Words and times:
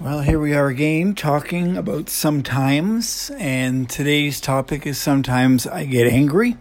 Well, 0.00 0.20
here 0.20 0.38
we 0.38 0.54
are 0.54 0.68
again 0.68 1.16
talking 1.16 1.76
about 1.76 2.08
sometimes, 2.08 3.32
and 3.36 3.90
today's 3.90 4.40
topic 4.40 4.86
is 4.86 4.96
sometimes 4.96 5.66
I 5.66 5.86
get 5.86 6.06
angry. 6.06 6.56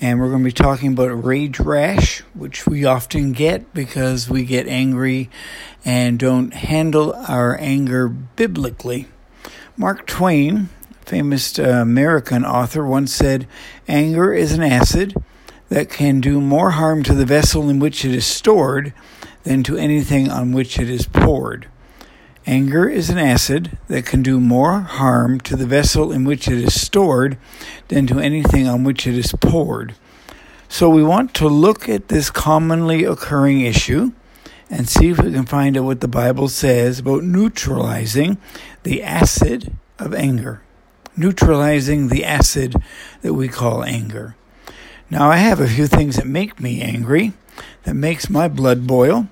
And 0.00 0.18
we're 0.18 0.30
going 0.30 0.42
to 0.42 0.48
be 0.48 0.50
talking 0.50 0.90
about 0.90 1.24
rage 1.24 1.60
rash, 1.60 2.18
which 2.34 2.66
we 2.66 2.84
often 2.84 3.30
get 3.30 3.72
because 3.74 4.28
we 4.28 4.42
get 4.42 4.66
angry 4.66 5.30
and 5.84 6.18
don't 6.18 6.52
handle 6.52 7.14
our 7.28 7.56
anger 7.60 8.08
biblically. 8.08 9.06
Mark 9.76 10.08
Twain, 10.08 10.68
famous 11.06 11.60
American 11.60 12.44
author, 12.44 12.84
once 12.84 13.14
said, 13.14 13.46
Anger 13.86 14.32
is 14.32 14.50
an 14.50 14.64
acid 14.64 15.14
that 15.68 15.90
can 15.90 16.20
do 16.20 16.40
more 16.40 16.72
harm 16.72 17.04
to 17.04 17.14
the 17.14 17.24
vessel 17.24 17.68
in 17.68 17.78
which 17.78 18.04
it 18.04 18.12
is 18.12 18.26
stored 18.26 18.92
than 19.44 19.62
to 19.62 19.76
anything 19.76 20.28
on 20.28 20.50
which 20.50 20.80
it 20.80 20.90
is 20.90 21.06
poured. 21.06 21.68
Anger 22.48 22.88
is 22.88 23.10
an 23.10 23.18
acid 23.18 23.76
that 23.88 24.06
can 24.06 24.22
do 24.22 24.40
more 24.40 24.80
harm 24.80 25.38
to 25.40 25.54
the 25.54 25.66
vessel 25.66 26.10
in 26.10 26.24
which 26.24 26.48
it 26.48 26.56
is 26.56 26.80
stored 26.80 27.36
than 27.88 28.06
to 28.06 28.20
anything 28.20 28.66
on 28.66 28.84
which 28.84 29.06
it 29.06 29.18
is 29.18 29.34
poured. 29.38 29.94
So 30.66 30.88
we 30.88 31.02
want 31.02 31.34
to 31.34 31.46
look 31.46 31.90
at 31.90 32.08
this 32.08 32.30
commonly 32.30 33.04
occurring 33.04 33.60
issue 33.60 34.12
and 34.70 34.88
see 34.88 35.10
if 35.10 35.18
we 35.18 35.30
can 35.30 35.44
find 35.44 35.76
out 35.76 35.84
what 35.84 36.00
the 36.00 36.08
Bible 36.08 36.48
says 36.48 37.00
about 37.00 37.22
neutralizing 37.22 38.38
the 38.82 39.02
acid 39.02 39.74
of 39.98 40.14
anger. 40.14 40.62
Neutralizing 41.18 42.08
the 42.08 42.24
acid 42.24 42.76
that 43.20 43.34
we 43.34 43.48
call 43.48 43.84
anger. 43.84 44.36
Now 45.10 45.28
I 45.28 45.36
have 45.36 45.60
a 45.60 45.68
few 45.68 45.86
things 45.86 46.16
that 46.16 46.26
make 46.26 46.58
me 46.58 46.80
angry, 46.80 47.34
that 47.82 47.92
makes 47.92 48.30
my 48.30 48.48
blood 48.48 48.86
boil 48.86 49.28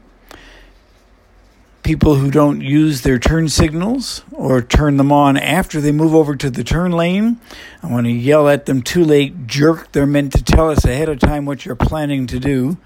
people 1.86 2.16
who 2.16 2.32
don't 2.32 2.62
use 2.62 3.02
their 3.02 3.16
turn 3.16 3.48
signals 3.48 4.24
or 4.32 4.60
turn 4.60 4.96
them 4.96 5.12
on 5.12 5.36
after 5.36 5.80
they 5.80 5.92
move 5.92 6.16
over 6.16 6.34
to 6.34 6.51
the 6.51 6.65
turn 6.65 6.90
lane. 6.90 7.40
I 7.80 7.87
want 7.87 8.06
to 8.06 8.10
yell 8.10 8.48
at 8.48 8.66
them 8.66 8.82
too 8.82 9.04
late, 9.04 9.46
jerk. 9.46 9.92
They're 9.92 10.04
meant 10.04 10.32
to 10.32 10.42
tell 10.42 10.68
us 10.68 10.84
ahead 10.84 11.09
of 11.09 11.20
time 11.20 11.46
what 11.46 11.64
you're 11.64 11.76
planning 11.76 12.26
to 12.26 12.40
do. 12.40 12.76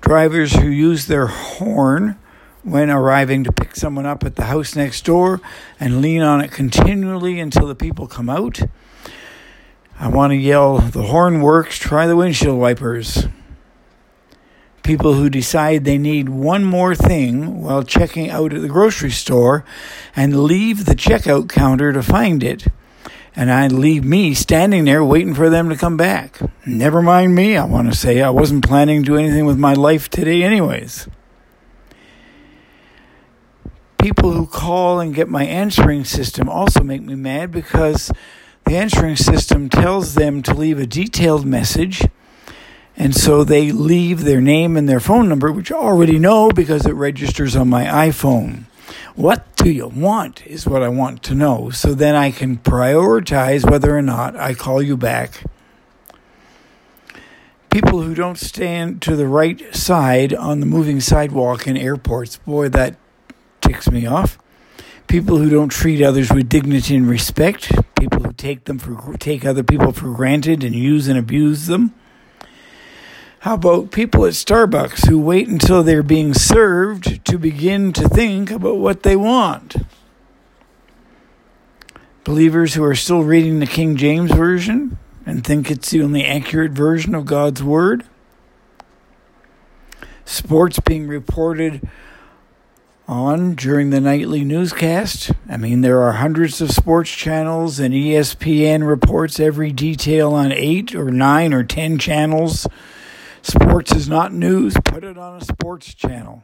Drivers 0.00 0.54
who 0.54 0.66
use 0.66 1.08
their 1.08 1.26
horn 1.26 2.18
when 2.62 2.88
arriving 2.88 3.44
to 3.44 3.52
pick 3.52 3.76
someone 3.76 4.06
up 4.06 4.24
at 4.24 4.36
the 4.36 4.44
house 4.44 4.74
next 4.74 5.04
door 5.04 5.42
and 5.78 6.00
lean 6.00 6.22
on 6.22 6.40
it 6.40 6.50
continually 6.50 7.38
until 7.38 7.66
the 7.66 7.74
people 7.74 8.06
come 8.06 8.30
out. 8.30 8.62
I 10.00 10.08
want 10.08 10.30
to 10.30 10.36
yell, 10.36 10.78
the 10.78 11.02
horn 11.02 11.42
works, 11.42 11.76
try 11.76 12.06
the 12.06 12.16
windshield 12.16 12.58
wipers 12.58 13.28
people 14.88 15.12
who 15.12 15.28
decide 15.28 15.84
they 15.84 15.98
need 15.98 16.30
one 16.30 16.64
more 16.64 16.94
thing 16.94 17.60
while 17.60 17.82
checking 17.82 18.30
out 18.30 18.54
at 18.54 18.62
the 18.62 18.68
grocery 18.68 19.10
store 19.10 19.62
and 20.16 20.44
leave 20.44 20.86
the 20.86 20.94
checkout 20.94 21.46
counter 21.46 21.92
to 21.92 22.02
find 22.02 22.42
it. 22.42 22.68
And 23.36 23.52
I 23.52 23.66
leave 23.66 24.02
me 24.02 24.32
standing 24.32 24.86
there 24.86 25.04
waiting 25.04 25.34
for 25.34 25.50
them 25.50 25.68
to 25.68 25.76
come 25.76 25.98
back. 25.98 26.40
Never 26.64 27.02
mind 27.02 27.34
me, 27.34 27.54
I 27.54 27.66
want 27.66 27.92
to 27.92 27.98
say. 27.98 28.22
I 28.22 28.30
wasn't 28.30 28.66
planning 28.66 29.02
to 29.02 29.06
do 29.06 29.16
anything 29.18 29.44
with 29.44 29.58
my 29.58 29.74
life 29.74 30.08
today, 30.08 30.42
anyways. 30.42 31.06
People 33.98 34.32
who 34.32 34.46
call 34.46 35.00
and 35.00 35.14
get 35.14 35.28
my 35.28 35.44
answering 35.44 36.06
system 36.06 36.48
also 36.48 36.82
make 36.82 37.02
me 37.02 37.14
mad 37.14 37.52
because 37.52 38.10
the 38.64 38.74
answering 38.74 39.16
system 39.16 39.68
tells 39.68 40.14
them 40.14 40.42
to 40.44 40.54
leave 40.54 40.78
a 40.78 40.86
detailed 40.86 41.44
message 41.44 42.06
and 43.00 43.14
so 43.14 43.44
they 43.44 43.70
leave 43.70 44.24
their 44.24 44.40
name 44.40 44.76
and 44.76 44.88
their 44.88 44.98
phone 44.98 45.28
number, 45.28 45.52
which 45.52 45.70
I 45.70 45.76
already 45.76 46.18
know 46.18 46.50
because 46.50 46.84
it 46.84 46.94
registers 46.94 47.54
on 47.54 47.68
my 47.68 47.84
iPhone. 47.84 48.64
What 49.14 49.56
do 49.56 49.70
you 49.70 49.86
want 49.86 50.44
is 50.44 50.66
what 50.66 50.82
I 50.82 50.88
want 50.88 51.22
to 51.24 51.34
know. 51.34 51.70
So 51.70 51.94
then 51.94 52.16
I 52.16 52.32
can 52.32 52.58
prioritize 52.58 53.70
whether 53.70 53.96
or 53.96 54.02
not 54.02 54.34
I 54.34 54.52
call 54.52 54.82
you 54.82 54.96
back. 54.96 55.44
People 57.70 58.02
who 58.02 58.16
don't 58.16 58.38
stand 58.38 59.00
to 59.02 59.14
the 59.14 59.28
right 59.28 59.72
side 59.72 60.34
on 60.34 60.58
the 60.58 60.66
moving 60.66 61.00
sidewalk 61.00 61.68
in 61.68 61.76
airports, 61.76 62.38
boy, 62.38 62.68
that 62.70 62.96
ticks 63.60 63.88
me 63.88 64.06
off. 64.06 64.40
People 65.06 65.38
who 65.38 65.48
don't 65.48 65.68
treat 65.68 66.02
others 66.02 66.32
with 66.32 66.48
dignity 66.48 66.96
and 66.96 67.08
respect. 67.08 67.70
People 67.96 68.24
who 68.24 68.32
take 68.32 68.64
them 68.64 68.78
for 68.78 69.16
take 69.18 69.44
other 69.44 69.62
people 69.62 69.92
for 69.92 70.12
granted 70.12 70.64
and 70.64 70.74
use 70.74 71.06
and 71.06 71.16
abuse 71.16 71.66
them. 71.66 71.94
How 73.42 73.54
about 73.54 73.92
people 73.92 74.26
at 74.26 74.32
Starbucks 74.32 75.06
who 75.06 75.20
wait 75.20 75.46
until 75.46 75.84
they're 75.84 76.02
being 76.02 76.34
served 76.34 77.24
to 77.24 77.38
begin 77.38 77.92
to 77.92 78.08
think 78.08 78.50
about 78.50 78.78
what 78.78 79.04
they 79.04 79.14
want? 79.14 79.76
Believers 82.24 82.74
who 82.74 82.82
are 82.82 82.96
still 82.96 83.22
reading 83.22 83.60
the 83.60 83.66
King 83.66 83.96
James 83.96 84.32
Version 84.32 84.98
and 85.24 85.44
think 85.44 85.70
it's 85.70 85.90
the 85.90 86.02
only 86.02 86.24
accurate 86.24 86.72
version 86.72 87.14
of 87.14 87.26
God's 87.26 87.62
Word? 87.62 88.04
Sports 90.24 90.80
being 90.80 91.06
reported 91.06 91.88
on 93.06 93.54
during 93.54 93.90
the 93.90 94.00
nightly 94.00 94.42
newscast. 94.42 95.30
I 95.48 95.58
mean, 95.58 95.82
there 95.82 96.02
are 96.02 96.14
hundreds 96.14 96.60
of 96.60 96.72
sports 96.72 97.10
channels, 97.10 97.78
and 97.78 97.94
ESPN 97.94 98.86
reports 98.86 99.38
every 99.38 99.70
detail 99.70 100.32
on 100.32 100.50
eight 100.50 100.92
or 100.92 101.12
nine 101.12 101.54
or 101.54 101.62
ten 101.62 101.98
channels 101.98 102.66
Sports 103.42 103.94
is 103.94 104.08
not 104.08 104.32
news. 104.32 104.76
Put 104.84 105.04
it 105.04 105.16
on 105.16 105.36
a 105.36 105.44
sports 105.44 105.94
channel. 105.94 106.42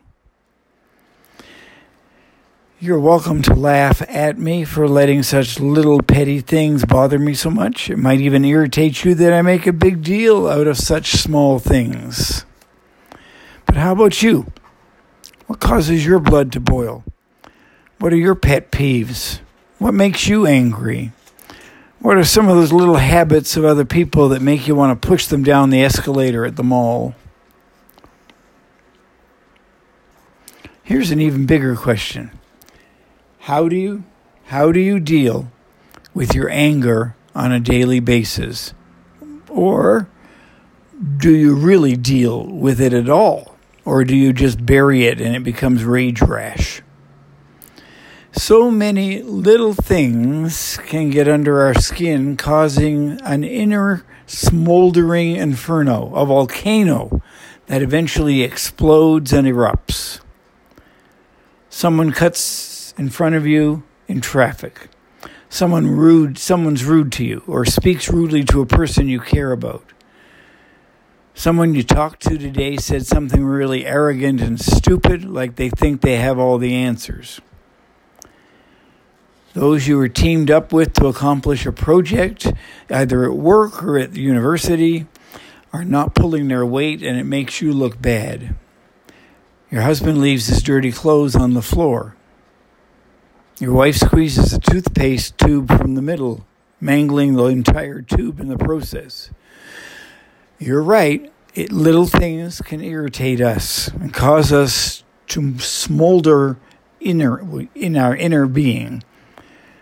You're 2.80 3.00
welcome 3.00 3.40
to 3.42 3.54
laugh 3.54 4.02
at 4.08 4.38
me 4.38 4.64
for 4.64 4.86
letting 4.86 5.22
such 5.22 5.58
little 5.58 6.02
petty 6.02 6.40
things 6.40 6.84
bother 6.84 7.18
me 7.18 7.32
so 7.32 7.48
much. 7.48 7.88
It 7.88 7.96
might 7.96 8.20
even 8.20 8.44
irritate 8.44 9.04
you 9.04 9.14
that 9.14 9.32
I 9.32 9.42
make 9.42 9.66
a 9.66 9.72
big 9.72 10.02
deal 10.02 10.46
out 10.46 10.66
of 10.66 10.76
such 10.76 11.12
small 11.12 11.58
things. 11.58 12.44
But 13.64 13.76
how 13.76 13.92
about 13.92 14.22
you? 14.22 14.52
What 15.46 15.60
causes 15.60 16.04
your 16.04 16.18
blood 16.18 16.52
to 16.52 16.60
boil? 16.60 17.04
What 17.98 18.12
are 18.12 18.16
your 18.16 18.34
pet 18.34 18.70
peeves? 18.70 19.40
What 19.78 19.94
makes 19.94 20.26
you 20.26 20.46
angry? 20.46 21.12
What 22.04 22.18
are 22.18 22.24
some 22.24 22.50
of 22.50 22.56
those 22.56 22.70
little 22.70 22.96
habits 22.96 23.56
of 23.56 23.64
other 23.64 23.86
people 23.86 24.28
that 24.28 24.42
make 24.42 24.68
you 24.68 24.74
want 24.74 25.00
to 25.00 25.08
push 25.08 25.26
them 25.26 25.42
down 25.42 25.70
the 25.70 25.82
escalator 25.82 26.44
at 26.44 26.56
the 26.56 26.62
mall? 26.62 27.14
Here's 30.82 31.10
an 31.10 31.18
even 31.18 31.46
bigger 31.46 31.74
question. 31.74 32.30
How 33.38 33.70
do 33.70 33.76
you 33.76 34.04
how 34.48 34.70
do 34.70 34.80
you 34.80 35.00
deal 35.00 35.50
with 36.12 36.34
your 36.34 36.50
anger 36.50 37.16
on 37.34 37.52
a 37.52 37.58
daily 37.58 38.00
basis? 38.00 38.74
Or 39.48 40.06
do 41.16 41.34
you 41.34 41.54
really 41.54 41.96
deal 41.96 42.44
with 42.44 42.82
it 42.82 42.92
at 42.92 43.08
all? 43.08 43.56
Or 43.86 44.04
do 44.04 44.14
you 44.14 44.34
just 44.34 44.66
bury 44.66 45.06
it 45.06 45.22
and 45.22 45.34
it 45.34 45.42
becomes 45.42 45.84
rage 45.84 46.20
rash? 46.20 46.82
So 48.36 48.68
many 48.68 49.22
little 49.22 49.74
things 49.74 50.76
can 50.86 51.10
get 51.10 51.28
under 51.28 51.62
our 51.62 51.74
skin, 51.74 52.36
causing 52.36 53.20
an 53.22 53.44
inner 53.44 54.04
smoldering 54.26 55.36
inferno, 55.36 56.12
a 56.14 56.26
volcano 56.26 57.22
that 57.66 57.80
eventually 57.80 58.42
explodes 58.42 59.32
and 59.32 59.46
erupts. 59.46 60.20
Someone 61.70 62.10
cuts 62.10 62.92
in 62.98 63.08
front 63.08 63.36
of 63.36 63.46
you 63.46 63.84
in 64.08 64.20
traffic. 64.20 64.88
Someone 65.48 65.86
rude, 65.86 66.36
someone's 66.36 66.84
rude 66.84 67.12
to 67.12 67.24
you 67.24 67.44
or 67.46 67.64
speaks 67.64 68.10
rudely 68.10 68.42
to 68.46 68.60
a 68.60 68.66
person 68.66 69.08
you 69.08 69.20
care 69.20 69.52
about. 69.52 69.92
Someone 71.34 71.76
you 71.76 71.84
talked 71.84 72.20
to 72.22 72.36
today 72.36 72.78
said 72.78 73.06
something 73.06 73.44
really 73.44 73.86
arrogant 73.86 74.40
and 74.40 74.60
stupid, 74.60 75.24
like 75.24 75.54
they 75.54 75.70
think 75.70 76.00
they 76.00 76.16
have 76.16 76.38
all 76.38 76.58
the 76.58 76.74
answers. 76.74 77.40
Those 79.54 79.86
you 79.86 79.96
were 79.96 80.08
teamed 80.08 80.50
up 80.50 80.72
with 80.72 80.94
to 80.94 81.06
accomplish 81.06 81.64
a 81.64 81.70
project, 81.70 82.52
either 82.90 83.24
at 83.24 83.36
work 83.36 83.84
or 83.84 83.96
at 83.96 84.12
the 84.12 84.20
university, 84.20 85.06
are 85.72 85.84
not 85.84 86.14
pulling 86.14 86.48
their 86.48 86.66
weight 86.66 87.02
and 87.02 87.16
it 87.16 87.24
makes 87.24 87.62
you 87.62 87.72
look 87.72 88.02
bad. 88.02 88.56
Your 89.70 89.82
husband 89.82 90.20
leaves 90.20 90.48
his 90.48 90.60
dirty 90.60 90.90
clothes 90.90 91.36
on 91.36 91.54
the 91.54 91.62
floor. 91.62 92.16
Your 93.60 93.72
wife 93.72 93.96
squeezes 93.96 94.52
a 94.52 94.58
toothpaste 94.58 95.38
tube 95.38 95.68
from 95.68 95.94
the 95.94 96.02
middle, 96.02 96.44
mangling 96.80 97.34
the 97.34 97.44
entire 97.44 98.02
tube 98.02 98.40
in 98.40 98.48
the 98.48 98.58
process. 98.58 99.30
You're 100.58 100.82
right, 100.82 101.32
it, 101.54 101.70
little 101.70 102.06
things 102.06 102.60
can 102.60 102.80
irritate 102.80 103.40
us 103.40 103.86
and 103.88 104.12
cause 104.12 104.52
us 104.52 105.04
to 105.28 105.60
smolder 105.60 106.56
inner, 106.98 107.68
in 107.76 107.96
our 107.96 108.16
inner 108.16 108.46
being 108.46 109.04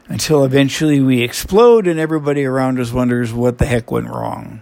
until 0.09 0.45
eventually 0.45 1.01
we 1.01 1.23
explode 1.23 1.87
and 1.87 1.99
everybody 1.99 2.45
around 2.45 2.79
us 2.81 2.93
wonders 2.93 3.33
what 3.33 3.59
the 3.59 3.67
heck 3.67 3.91
went 3.91 4.09
wrong. 4.09 4.61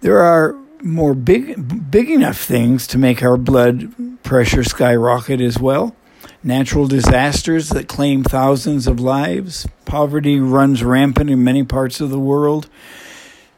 There 0.00 0.20
are 0.20 0.56
more 0.82 1.14
big 1.14 1.90
big 1.90 2.10
enough 2.10 2.38
things 2.38 2.86
to 2.88 2.98
make 2.98 3.22
our 3.22 3.36
blood 3.36 3.92
pressure 4.22 4.62
skyrocket 4.62 5.40
as 5.40 5.58
well. 5.58 5.96
natural 6.42 6.86
disasters 6.86 7.70
that 7.70 7.88
claim 7.88 8.22
thousands 8.22 8.86
of 8.86 9.00
lives, 9.00 9.66
poverty 9.84 10.38
runs 10.38 10.82
rampant 10.82 11.28
in 11.28 11.42
many 11.42 11.64
parts 11.64 12.00
of 12.00 12.10
the 12.10 12.20
world. 12.20 12.68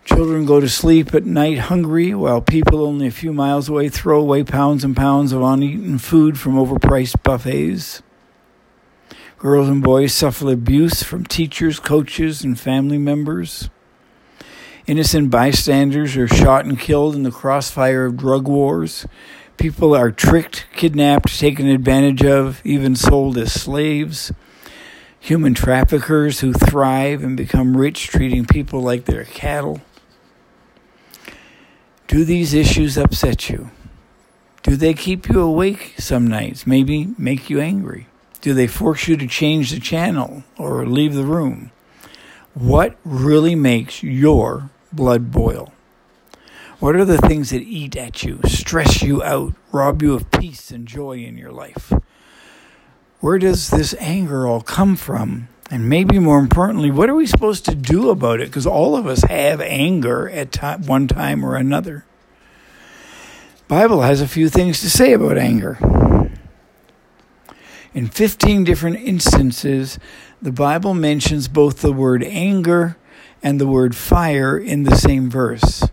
Children 0.04 0.46
go 0.46 0.58
to 0.58 0.68
sleep 0.70 1.14
at 1.14 1.26
night 1.26 1.58
hungry, 1.58 2.14
while 2.14 2.40
people 2.40 2.82
only 2.82 3.06
a 3.06 3.10
few 3.10 3.32
miles 3.32 3.68
away 3.68 3.90
throw 3.90 4.20
away 4.20 4.42
pounds 4.42 4.82
and 4.84 4.96
pounds 4.96 5.32
of 5.32 5.42
uneaten 5.42 5.98
food 5.98 6.38
from 6.38 6.54
overpriced 6.54 7.22
buffets. 7.22 8.02
Girls 9.38 9.68
and 9.68 9.80
boys 9.80 10.12
suffer 10.12 10.50
abuse 10.50 11.04
from 11.04 11.24
teachers, 11.24 11.78
coaches, 11.78 12.42
and 12.42 12.58
family 12.58 12.98
members. 12.98 13.70
Innocent 14.88 15.30
bystanders 15.30 16.16
are 16.16 16.26
shot 16.26 16.64
and 16.64 16.76
killed 16.76 17.14
in 17.14 17.22
the 17.22 17.30
crossfire 17.30 18.06
of 18.06 18.16
drug 18.16 18.48
wars. 18.48 19.06
People 19.56 19.94
are 19.94 20.10
tricked, 20.10 20.66
kidnapped, 20.74 21.38
taken 21.38 21.68
advantage 21.68 22.24
of, 22.24 22.60
even 22.64 22.96
sold 22.96 23.38
as 23.38 23.52
slaves. 23.52 24.32
Human 25.20 25.54
traffickers 25.54 26.40
who 26.40 26.52
thrive 26.52 27.22
and 27.22 27.36
become 27.36 27.76
rich, 27.76 28.08
treating 28.08 28.44
people 28.44 28.80
like 28.80 29.04
they're 29.04 29.22
cattle. 29.22 29.80
Do 32.08 32.24
these 32.24 32.54
issues 32.54 32.98
upset 32.98 33.48
you? 33.48 33.70
Do 34.64 34.74
they 34.74 34.94
keep 34.94 35.28
you 35.28 35.40
awake 35.40 35.94
some 35.96 36.26
nights, 36.26 36.66
maybe 36.66 37.14
make 37.16 37.48
you 37.48 37.60
angry? 37.60 38.08
Do 38.40 38.54
they 38.54 38.66
force 38.66 39.08
you 39.08 39.16
to 39.16 39.26
change 39.26 39.70
the 39.70 39.80
channel 39.80 40.44
or 40.56 40.86
leave 40.86 41.14
the 41.14 41.24
room? 41.24 41.72
What 42.54 42.96
really 43.04 43.54
makes 43.54 44.02
your 44.02 44.70
blood 44.92 45.32
boil? 45.32 45.72
What 46.78 46.94
are 46.94 47.04
the 47.04 47.18
things 47.18 47.50
that 47.50 47.62
eat 47.62 47.96
at 47.96 48.22
you, 48.22 48.38
stress 48.46 49.02
you 49.02 49.22
out, 49.22 49.54
rob 49.72 50.00
you 50.02 50.14
of 50.14 50.30
peace 50.30 50.70
and 50.70 50.86
joy 50.86 51.18
in 51.18 51.36
your 51.36 51.50
life? 51.50 51.92
Where 53.20 53.38
does 53.38 53.70
this 53.70 53.96
anger 53.98 54.46
all 54.46 54.60
come 54.60 54.94
from? 54.94 55.48
And 55.70 55.88
maybe 55.88 56.20
more 56.20 56.38
importantly, 56.38 56.92
what 56.92 57.10
are 57.10 57.14
we 57.14 57.26
supposed 57.26 57.64
to 57.64 57.74
do 57.74 58.10
about 58.10 58.40
it? 58.40 58.46
Because 58.46 58.66
all 58.66 58.96
of 58.96 59.08
us 59.08 59.22
have 59.22 59.60
anger 59.60 60.30
at 60.30 60.56
one 60.86 61.08
time 61.08 61.44
or 61.44 61.56
another. 61.56 62.04
Bible 63.66 64.02
has 64.02 64.20
a 64.20 64.28
few 64.28 64.48
things 64.48 64.80
to 64.80 64.88
say 64.88 65.12
about 65.12 65.36
anger. 65.36 65.78
In 67.94 68.08
15 68.08 68.64
different 68.64 68.96
instances, 68.96 69.98
the 70.42 70.52
Bible 70.52 70.94
mentions 70.94 71.48
both 71.48 71.80
the 71.80 71.92
word 71.92 72.22
anger 72.22 72.96
and 73.42 73.60
the 73.60 73.66
word 73.66 73.96
fire 73.96 74.58
in 74.58 74.82
the 74.82 74.96
same 74.96 75.30
verse. 75.30 75.84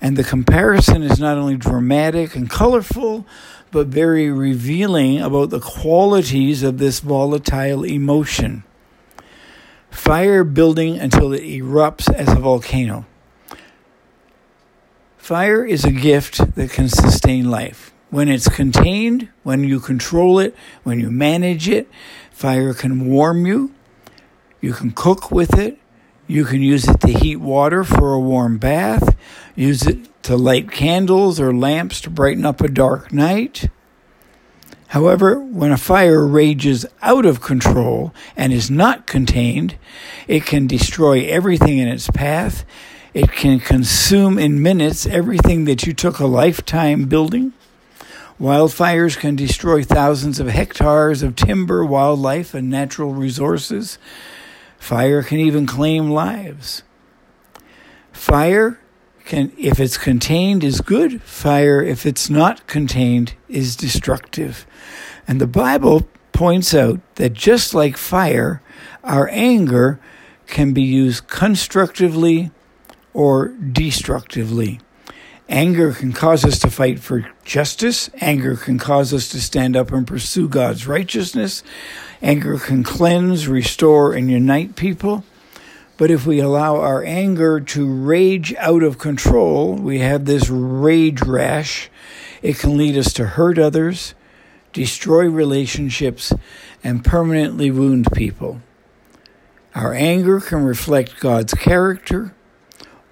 And 0.00 0.16
the 0.16 0.24
comparison 0.24 1.02
is 1.02 1.18
not 1.18 1.36
only 1.36 1.56
dramatic 1.56 2.34
and 2.34 2.48
colorful, 2.48 3.26
but 3.70 3.88
very 3.88 4.30
revealing 4.30 5.20
about 5.20 5.50
the 5.50 5.60
qualities 5.60 6.62
of 6.62 6.78
this 6.78 7.00
volatile 7.00 7.84
emotion. 7.84 8.64
Fire 9.90 10.44
building 10.44 10.98
until 10.98 11.32
it 11.32 11.42
erupts 11.42 12.12
as 12.12 12.28
a 12.28 12.36
volcano. 12.36 13.06
Fire 15.18 15.64
is 15.64 15.84
a 15.84 15.92
gift 15.92 16.54
that 16.54 16.70
can 16.70 16.88
sustain 16.88 17.50
life. 17.50 17.92
When 18.10 18.28
it's 18.28 18.48
contained, 18.48 19.28
when 19.42 19.64
you 19.64 19.80
control 19.80 20.38
it, 20.38 20.56
when 20.82 20.98
you 20.98 21.10
manage 21.10 21.68
it, 21.68 21.88
fire 22.30 22.72
can 22.72 23.06
warm 23.06 23.44
you. 23.44 23.74
You 24.60 24.72
can 24.72 24.92
cook 24.92 25.30
with 25.30 25.58
it. 25.58 25.78
You 26.26 26.44
can 26.44 26.62
use 26.62 26.88
it 26.88 27.00
to 27.00 27.08
heat 27.08 27.36
water 27.36 27.84
for 27.84 28.12
a 28.12 28.20
warm 28.20 28.58
bath. 28.58 29.16
Use 29.54 29.86
it 29.86 30.22
to 30.24 30.36
light 30.36 30.70
candles 30.70 31.38
or 31.38 31.54
lamps 31.54 32.00
to 32.02 32.10
brighten 32.10 32.46
up 32.46 32.60
a 32.60 32.68
dark 32.68 33.12
night. 33.12 33.68
However, 34.88 35.38
when 35.38 35.70
a 35.70 35.76
fire 35.76 36.26
rages 36.26 36.86
out 37.02 37.26
of 37.26 37.42
control 37.42 38.14
and 38.36 38.54
is 38.54 38.70
not 38.70 39.06
contained, 39.06 39.76
it 40.26 40.46
can 40.46 40.66
destroy 40.66 41.26
everything 41.26 41.78
in 41.78 41.88
its 41.88 42.08
path. 42.10 42.64
It 43.12 43.32
can 43.32 43.60
consume 43.60 44.38
in 44.38 44.62
minutes 44.62 45.06
everything 45.06 45.66
that 45.66 45.86
you 45.86 45.92
took 45.92 46.18
a 46.18 46.26
lifetime 46.26 47.04
building. 47.04 47.52
Wildfires 48.40 49.18
can 49.18 49.34
destroy 49.34 49.82
thousands 49.82 50.38
of 50.38 50.46
hectares 50.46 51.24
of 51.24 51.34
timber, 51.34 51.84
wildlife, 51.84 52.54
and 52.54 52.70
natural 52.70 53.12
resources. 53.12 53.98
Fire 54.78 55.24
can 55.24 55.38
even 55.40 55.66
claim 55.66 56.10
lives. 56.10 56.84
Fire 58.12 58.78
can, 59.24 59.52
if 59.58 59.80
it's 59.80 59.98
contained, 59.98 60.62
is 60.62 60.80
good. 60.80 61.20
Fire, 61.22 61.82
if 61.82 62.06
it's 62.06 62.30
not 62.30 62.66
contained, 62.68 63.34
is 63.48 63.74
destructive. 63.74 64.66
And 65.26 65.40
the 65.40 65.48
Bible 65.48 66.08
points 66.32 66.72
out 66.72 67.00
that 67.16 67.32
just 67.32 67.74
like 67.74 67.96
fire, 67.96 68.62
our 69.02 69.28
anger 69.32 69.98
can 70.46 70.72
be 70.72 70.82
used 70.82 71.26
constructively 71.26 72.52
or 73.12 73.48
destructively. 73.48 74.80
Anger 75.48 75.92
can 75.92 76.12
cause 76.12 76.44
us 76.44 76.60
to 76.60 76.70
fight 76.70 77.00
for 77.00 77.28
justice. 77.48 78.10
Anger 78.20 78.54
can 78.54 78.78
cause 78.78 79.12
us 79.12 79.28
to 79.30 79.40
stand 79.40 79.74
up 79.74 79.90
and 79.90 80.06
pursue 80.06 80.48
God's 80.48 80.86
righteousness. 80.86 81.64
Anger 82.22 82.58
can 82.58 82.84
cleanse, 82.84 83.48
restore, 83.48 84.12
and 84.12 84.30
unite 84.30 84.76
people. 84.76 85.24
But 85.96 86.12
if 86.12 86.26
we 86.26 86.38
allow 86.38 86.76
our 86.76 87.02
anger 87.02 87.58
to 87.58 87.92
rage 87.92 88.54
out 88.56 88.84
of 88.84 88.98
control, 88.98 89.74
we 89.74 89.98
have 89.98 90.26
this 90.26 90.48
rage 90.48 91.22
rash. 91.22 91.90
It 92.42 92.58
can 92.58 92.76
lead 92.76 92.96
us 92.96 93.12
to 93.14 93.26
hurt 93.26 93.58
others, 93.58 94.14
destroy 94.72 95.28
relationships, 95.28 96.32
and 96.84 97.04
permanently 97.04 97.70
wound 97.72 98.12
people. 98.12 98.60
Our 99.74 99.92
anger 99.94 100.38
can 100.38 100.64
reflect 100.64 101.18
God's 101.18 101.54
character 101.54 102.34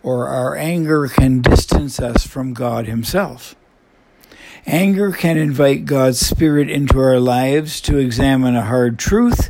or 0.02 0.28
our 0.28 0.54
anger 0.54 1.08
can 1.08 1.42
distance 1.42 1.98
us 1.98 2.24
from 2.24 2.54
God 2.54 2.86
Himself. 2.86 3.56
Anger 4.66 5.12
can 5.12 5.38
invite 5.38 5.84
God's 5.84 6.18
Spirit 6.18 6.68
into 6.68 6.98
our 6.98 7.20
lives 7.20 7.80
to 7.82 7.98
examine 7.98 8.56
a 8.56 8.64
hard 8.64 8.98
truth, 8.98 9.48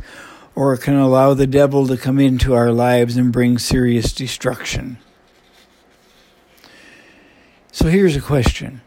or 0.55 0.75
it 0.75 0.83
can 0.83 0.97
allow 0.97 1.33
the 1.33 1.47
devil 1.47 1.87
to 1.87 1.97
come 1.97 2.19
into 2.19 2.53
our 2.53 2.71
lives 2.71 3.17
and 3.17 3.33
bring 3.33 3.57
serious 3.57 4.13
destruction. 4.13 4.99
So 7.73 7.89
here's 7.89 8.15
a 8.15 8.21
question 8.21 8.83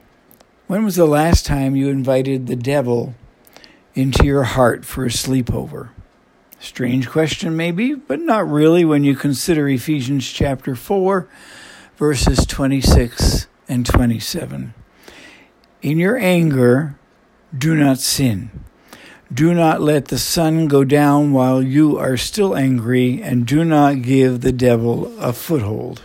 When 0.67 0.85
was 0.85 0.95
the 0.95 1.07
last 1.07 1.47
time 1.47 1.75
you 1.75 1.89
invited 1.89 2.45
the 2.45 2.55
devil 2.55 3.15
into 3.95 4.23
your 4.23 4.43
heart 4.43 4.85
for 4.85 5.05
a 5.05 5.09
sleepover? 5.09 5.89
Strange 6.59 7.09
question, 7.09 7.55
maybe, 7.55 7.95
but 7.95 8.19
not 8.19 8.48
really 8.48 8.86
when 8.86 9.03
you 9.03 9.15
consider 9.15 9.67
Ephesians 9.67 10.29
chapter 10.29 10.75
4 10.75 11.27
verses 11.98 12.45
26 12.45 13.48
and 13.67 13.86
27. 13.86 14.74
In 15.81 15.98
your 15.98 16.17
anger, 16.17 17.00
do 17.57 17.74
not 17.74 18.00
sin. 18.00 18.51
Do 19.33 19.53
not 19.53 19.79
let 19.79 20.09
the 20.09 20.17
sun 20.17 20.67
go 20.67 20.83
down 20.83 21.31
while 21.31 21.62
you 21.62 21.98
are 21.98 22.17
still 22.17 22.55
angry, 22.55 23.21
and 23.21 23.45
do 23.45 23.63
not 23.63 24.01
give 24.01 24.41
the 24.41 24.51
devil 24.51 25.17
a 25.19 25.31
foothold. 25.31 26.01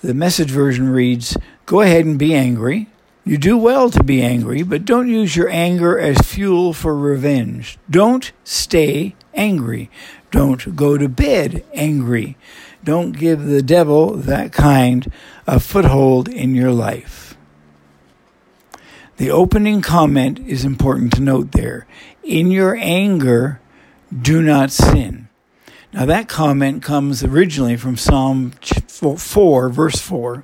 The 0.00 0.14
message 0.14 0.50
version 0.50 0.88
reads 0.88 1.36
Go 1.66 1.82
ahead 1.82 2.04
and 2.04 2.18
be 2.18 2.34
angry. 2.34 2.88
You 3.24 3.38
do 3.38 3.56
well 3.56 3.88
to 3.90 4.02
be 4.02 4.22
angry, 4.22 4.62
but 4.62 4.84
don't 4.84 5.08
use 5.08 5.36
your 5.36 5.48
anger 5.48 5.98
as 5.98 6.18
fuel 6.18 6.72
for 6.74 6.96
revenge. 6.96 7.78
Don't 7.88 8.32
stay 8.42 9.14
angry. 9.34 9.88
Don't 10.30 10.76
go 10.76 10.98
to 10.98 11.08
bed 11.08 11.64
angry. 11.72 12.36
Don't 12.82 13.12
give 13.12 13.44
the 13.44 13.62
devil 13.62 14.14
that 14.14 14.52
kind 14.52 15.10
of 15.46 15.62
foothold 15.62 16.28
in 16.28 16.54
your 16.54 16.72
life. 16.72 17.23
The 19.16 19.30
opening 19.30 19.80
comment 19.80 20.40
is 20.40 20.64
important 20.64 21.12
to 21.14 21.20
note 21.20 21.52
there. 21.52 21.86
In 22.24 22.50
your 22.50 22.76
anger, 22.76 23.60
do 24.12 24.42
not 24.42 24.72
sin. 24.72 25.28
Now, 25.92 26.04
that 26.06 26.28
comment 26.28 26.82
comes 26.82 27.22
originally 27.22 27.76
from 27.76 27.96
Psalm 27.96 28.50
4, 28.50 29.68
verse 29.68 30.00
4. 30.00 30.42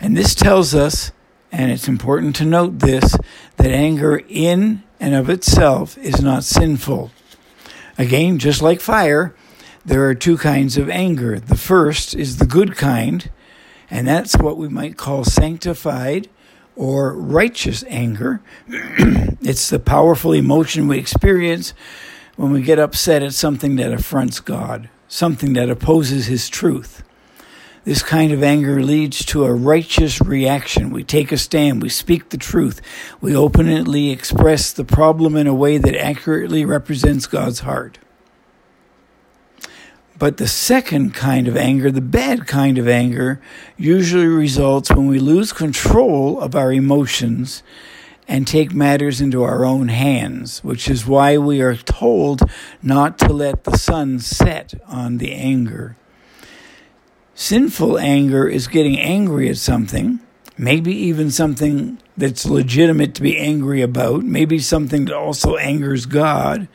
And 0.00 0.16
this 0.16 0.34
tells 0.34 0.74
us, 0.74 1.12
and 1.52 1.70
it's 1.70 1.86
important 1.86 2.34
to 2.36 2.46
note 2.46 2.78
this, 2.78 3.18
that 3.56 3.70
anger 3.70 4.22
in 4.28 4.82
and 4.98 5.14
of 5.14 5.28
itself 5.28 5.98
is 5.98 6.22
not 6.22 6.44
sinful. 6.44 7.10
Again, 7.98 8.38
just 8.38 8.62
like 8.62 8.80
fire, 8.80 9.36
there 9.84 10.08
are 10.08 10.14
two 10.14 10.38
kinds 10.38 10.78
of 10.78 10.88
anger. 10.88 11.38
The 11.38 11.58
first 11.58 12.14
is 12.14 12.38
the 12.38 12.46
good 12.46 12.76
kind, 12.76 13.30
and 13.90 14.08
that's 14.08 14.38
what 14.38 14.56
we 14.56 14.68
might 14.68 14.96
call 14.96 15.24
sanctified 15.24 16.30
or 16.76 17.12
righteous 17.14 17.84
anger. 17.88 18.40
it's 18.68 19.70
the 19.70 19.78
powerful 19.78 20.32
emotion 20.32 20.88
we 20.88 20.98
experience 20.98 21.74
when 22.36 22.50
we 22.50 22.62
get 22.62 22.78
upset 22.78 23.22
at 23.22 23.34
something 23.34 23.76
that 23.76 23.92
affronts 23.92 24.40
God, 24.40 24.88
something 25.08 25.52
that 25.52 25.70
opposes 25.70 26.26
His 26.26 26.48
truth. 26.48 27.02
This 27.84 28.02
kind 28.02 28.32
of 28.32 28.42
anger 28.42 28.82
leads 28.82 29.26
to 29.26 29.44
a 29.44 29.52
righteous 29.52 30.20
reaction. 30.20 30.88
We 30.88 31.04
take 31.04 31.30
a 31.32 31.36
stand, 31.36 31.82
we 31.82 31.90
speak 31.90 32.30
the 32.30 32.38
truth, 32.38 32.80
we 33.20 33.36
openly 33.36 34.10
express 34.10 34.72
the 34.72 34.84
problem 34.84 35.36
in 35.36 35.46
a 35.46 35.54
way 35.54 35.76
that 35.76 35.94
accurately 35.94 36.64
represents 36.64 37.26
God's 37.26 37.60
heart. 37.60 37.98
But 40.16 40.36
the 40.36 40.48
second 40.48 41.12
kind 41.12 41.48
of 41.48 41.56
anger, 41.56 41.90
the 41.90 42.00
bad 42.00 42.46
kind 42.46 42.78
of 42.78 42.86
anger, 42.86 43.40
usually 43.76 44.26
results 44.26 44.90
when 44.90 45.08
we 45.08 45.18
lose 45.18 45.52
control 45.52 46.40
of 46.40 46.54
our 46.54 46.72
emotions 46.72 47.62
and 48.28 48.46
take 48.46 48.72
matters 48.72 49.20
into 49.20 49.42
our 49.42 49.64
own 49.64 49.88
hands, 49.88 50.62
which 50.62 50.88
is 50.88 51.06
why 51.06 51.36
we 51.36 51.60
are 51.60 51.76
told 51.76 52.42
not 52.82 53.18
to 53.18 53.32
let 53.32 53.64
the 53.64 53.76
sun 53.76 54.18
set 54.18 54.74
on 54.86 55.18
the 55.18 55.32
anger. 55.32 55.96
Sinful 57.34 57.98
anger 57.98 58.46
is 58.46 58.68
getting 58.68 58.98
angry 58.98 59.48
at 59.50 59.56
something, 59.56 60.20
maybe 60.56 60.94
even 60.94 61.30
something 61.30 61.98
that's 62.16 62.46
legitimate 62.46 63.14
to 63.16 63.22
be 63.22 63.36
angry 63.36 63.82
about, 63.82 64.22
maybe 64.22 64.60
something 64.60 65.06
that 65.06 65.16
also 65.16 65.56
angers 65.56 66.06
God, 66.06 66.68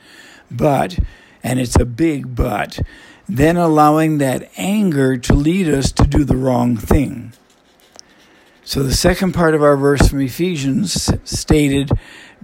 but, 0.50 0.98
and 1.42 1.58
it's 1.58 1.80
a 1.80 1.86
big 1.86 2.34
but, 2.34 2.78
then 3.36 3.56
allowing 3.56 4.18
that 4.18 4.50
anger 4.56 5.16
to 5.16 5.34
lead 5.34 5.68
us 5.68 5.92
to 5.92 6.04
do 6.04 6.24
the 6.24 6.36
wrong 6.36 6.76
thing. 6.76 7.32
So 8.64 8.82
the 8.82 8.94
second 8.94 9.32
part 9.32 9.54
of 9.54 9.62
our 9.62 9.76
verse 9.76 10.08
from 10.08 10.20
Ephesians 10.20 11.10
stated, 11.24 11.90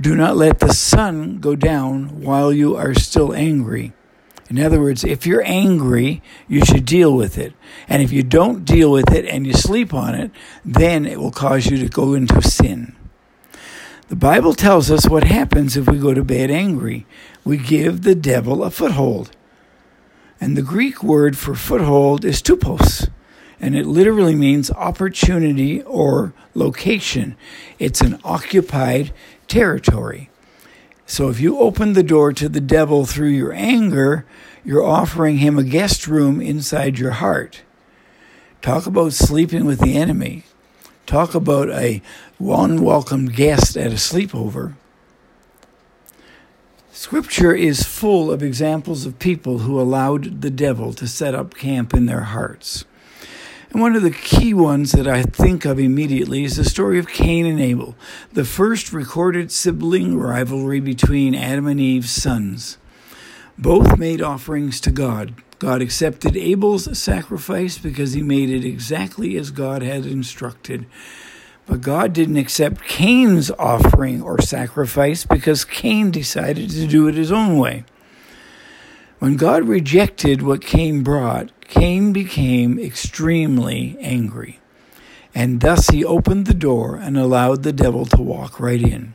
Do 0.01 0.15
not 0.17 0.37
let 0.37 0.61
the 0.61 0.73
sun 0.73 1.39
go 1.39 1.57
down 1.57 2.21
while 2.21 2.53
you 2.53 2.77
are 2.77 2.95
still 2.95 3.35
angry. 3.35 3.93
In 4.49 4.61
other 4.61 4.81
words, 4.81 5.03
if 5.03 5.27
you're 5.27 5.45
angry, 5.45 6.23
you 6.47 6.65
should 6.65 6.85
deal 6.85 7.13
with 7.15 7.37
it. 7.37 7.53
And 7.89 8.01
if 8.01 8.13
you 8.13 8.23
don't 8.23 8.65
deal 8.65 8.93
with 8.93 9.13
it 9.13 9.25
and 9.27 9.47
you 9.47 9.53
sleep 9.53 9.93
on 9.93 10.15
it, 10.15 10.31
then 10.65 11.05
it 11.05 11.19
will 11.19 11.33
cause 11.33 11.67
you 11.67 11.79
to 11.79 11.89
go 11.89 12.15
into 12.15 12.41
sin. 12.43 12.95
The 14.09 14.17
Bible 14.17 14.55
tells 14.55 14.89
us 14.89 15.09
what 15.09 15.25
happens 15.25 15.77
if 15.77 15.89
we 15.89 15.99
go 15.99 16.15
to 16.15 16.23
bed 16.23 16.49
angry. 16.49 17.07
We 17.45 17.57
give 17.57 18.03
the 18.03 18.15
devil 18.15 18.63
a 18.63 18.71
foothold. 18.71 19.36
And 20.41 20.57
the 20.57 20.63
Greek 20.63 21.03
word 21.03 21.37
for 21.39 21.55
foothold 21.55 22.25
is 22.25 22.43
topos, 22.43 23.09
and 23.59 23.75
it 23.75 23.87
literally 23.87 24.35
means 24.35 24.71
opportunity 24.71 25.83
or 25.83 26.35
location. 26.55 27.37
It's 27.79 28.01
an 28.01 28.21
occupied 28.23 29.13
territory. 29.49 30.31
So 31.07 31.29
if 31.29 31.41
you 31.41 31.59
open 31.59 31.93
the 31.93 32.03
door 32.03 32.33
to 32.33 32.49
the 32.49 32.61
devil 32.61 33.07
through 33.07 33.29
your 33.29 33.53
anger, 33.53 34.27
you're 34.65 34.85
offering 34.85 35.39
him 35.39 35.59
a 35.59 35.63
guest 35.63 36.07
room 36.09 36.41
inside 36.41 36.99
your 36.99 37.13
heart. 37.13 37.63
Talk 38.61 38.87
about 38.87 39.13
sleeping 39.13 39.65
with 39.65 39.79
the 39.79 39.97
enemy. 39.97 40.43
Talk 41.07 41.35
about 41.37 41.71
a 41.71 42.03
unwelcome 42.41 43.27
guest 43.27 43.77
at 43.77 43.93
a 43.93 43.95
sleepover. 43.95 44.75
Scripture 46.97 47.55
is 47.55 47.83
full 47.83 48.33
of 48.33 48.43
examples 48.43 49.05
of 49.05 49.19
people 49.19 49.59
who 49.59 49.79
allowed 49.79 50.41
the 50.41 50.49
devil 50.49 50.95
to 50.95 51.07
set 51.07 51.35
up 51.35 51.55
camp 51.55 51.93
in 51.93 52.07
their 52.07 52.23
hearts. 52.23 52.87
And 53.71 53.83
one 53.83 53.95
of 53.95 54.03
the 54.03 54.11
key 54.11 54.55
ones 54.55 54.93
that 54.93 55.07
I 55.07 55.23
think 55.23 55.67
of 55.67 55.79
immediately 55.79 56.45
is 56.45 56.57
the 56.57 56.65
story 56.65 56.99
of 56.99 57.07
Cain 57.07 57.45
and 57.45 57.61
Abel, 57.61 57.97
the 58.33 58.47
first 58.47 58.95
recorded 58.95 59.53
sibling 59.53 60.17
rivalry 60.17 60.81
between 60.81 61.35
Adam 61.35 61.67
and 61.67 61.79
Eve's 61.79 62.11
sons. 62.11 62.79
Both 63.59 63.99
made 63.99 64.23
offerings 64.23 64.81
to 64.81 64.91
God. 64.91 65.35
God 65.59 65.83
accepted 65.83 66.35
Abel's 66.35 66.99
sacrifice 66.99 67.77
because 67.77 68.15
he 68.15 68.23
made 68.23 68.49
it 68.49 68.65
exactly 68.65 69.37
as 69.37 69.51
God 69.51 69.83
had 69.83 70.07
instructed. 70.07 70.87
But 71.67 71.81
God 71.81 72.13
didn't 72.13 72.37
accept 72.37 72.85
Cain's 72.85 73.51
offering 73.51 74.23
or 74.23 74.41
sacrifice 74.41 75.25
because 75.25 75.65
Cain 75.65 76.11
decided 76.11 76.71
to 76.71 76.87
do 76.87 77.09
it 77.09 77.17
his 77.17 77.33
own 77.33 77.59
way. 77.59 77.85
When 79.19 79.37
God 79.37 79.65
rejected 79.65 80.43
what 80.43 80.61
Cain 80.61 81.03
brought, 81.03 81.51
Cain 81.63 82.13
became 82.13 82.79
extremely 82.79 83.97
angry. 84.01 84.61
And 85.35 85.61
thus 85.61 85.89
he 85.89 86.05
opened 86.05 86.47
the 86.47 86.55
door 86.55 86.97
and 86.97 87.19
allowed 87.19 87.63
the 87.63 87.73
devil 87.73 88.07
to 88.07 88.23
walk 88.23 88.61
right 88.61 88.81
in. 88.81 89.15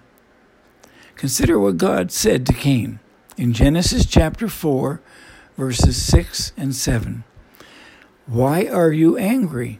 Consider 1.15 1.59
what 1.59 1.77
God 1.77 2.11
said 2.11 2.45
to 2.47 2.53
Cain 2.53 2.99
in 3.37 3.53
Genesis 3.53 4.05
chapter 4.05 4.47
4, 4.47 5.01
verses 5.57 6.03
6 6.03 6.51
and 6.57 6.75
7. 6.75 7.23
Why 8.25 8.65
are 8.65 8.91
you 8.91 9.17
angry? 9.17 9.79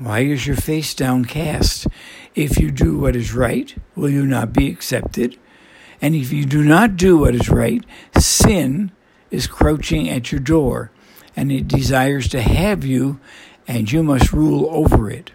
Why 0.00 0.20
is 0.20 0.46
your 0.46 0.56
face 0.56 0.94
downcast? 0.94 1.86
If 2.34 2.58
you 2.58 2.70
do 2.70 2.96
what 2.96 3.14
is 3.14 3.34
right, 3.34 3.74
will 3.94 4.08
you 4.08 4.24
not 4.24 4.50
be 4.50 4.70
accepted? 4.70 5.38
And 6.00 6.14
if 6.14 6.32
you 6.32 6.46
do 6.46 6.64
not 6.64 6.96
do 6.96 7.18
what 7.18 7.34
is 7.34 7.50
right, 7.50 7.84
sin 8.16 8.92
is 9.30 9.46
crouching 9.46 10.08
at 10.08 10.32
your 10.32 10.40
door, 10.40 10.90
and 11.36 11.52
it 11.52 11.68
desires 11.68 12.28
to 12.28 12.40
have 12.40 12.82
you, 12.82 13.20
and 13.68 13.92
you 13.92 14.02
must 14.02 14.32
rule 14.32 14.70
over 14.70 15.10
it. 15.10 15.32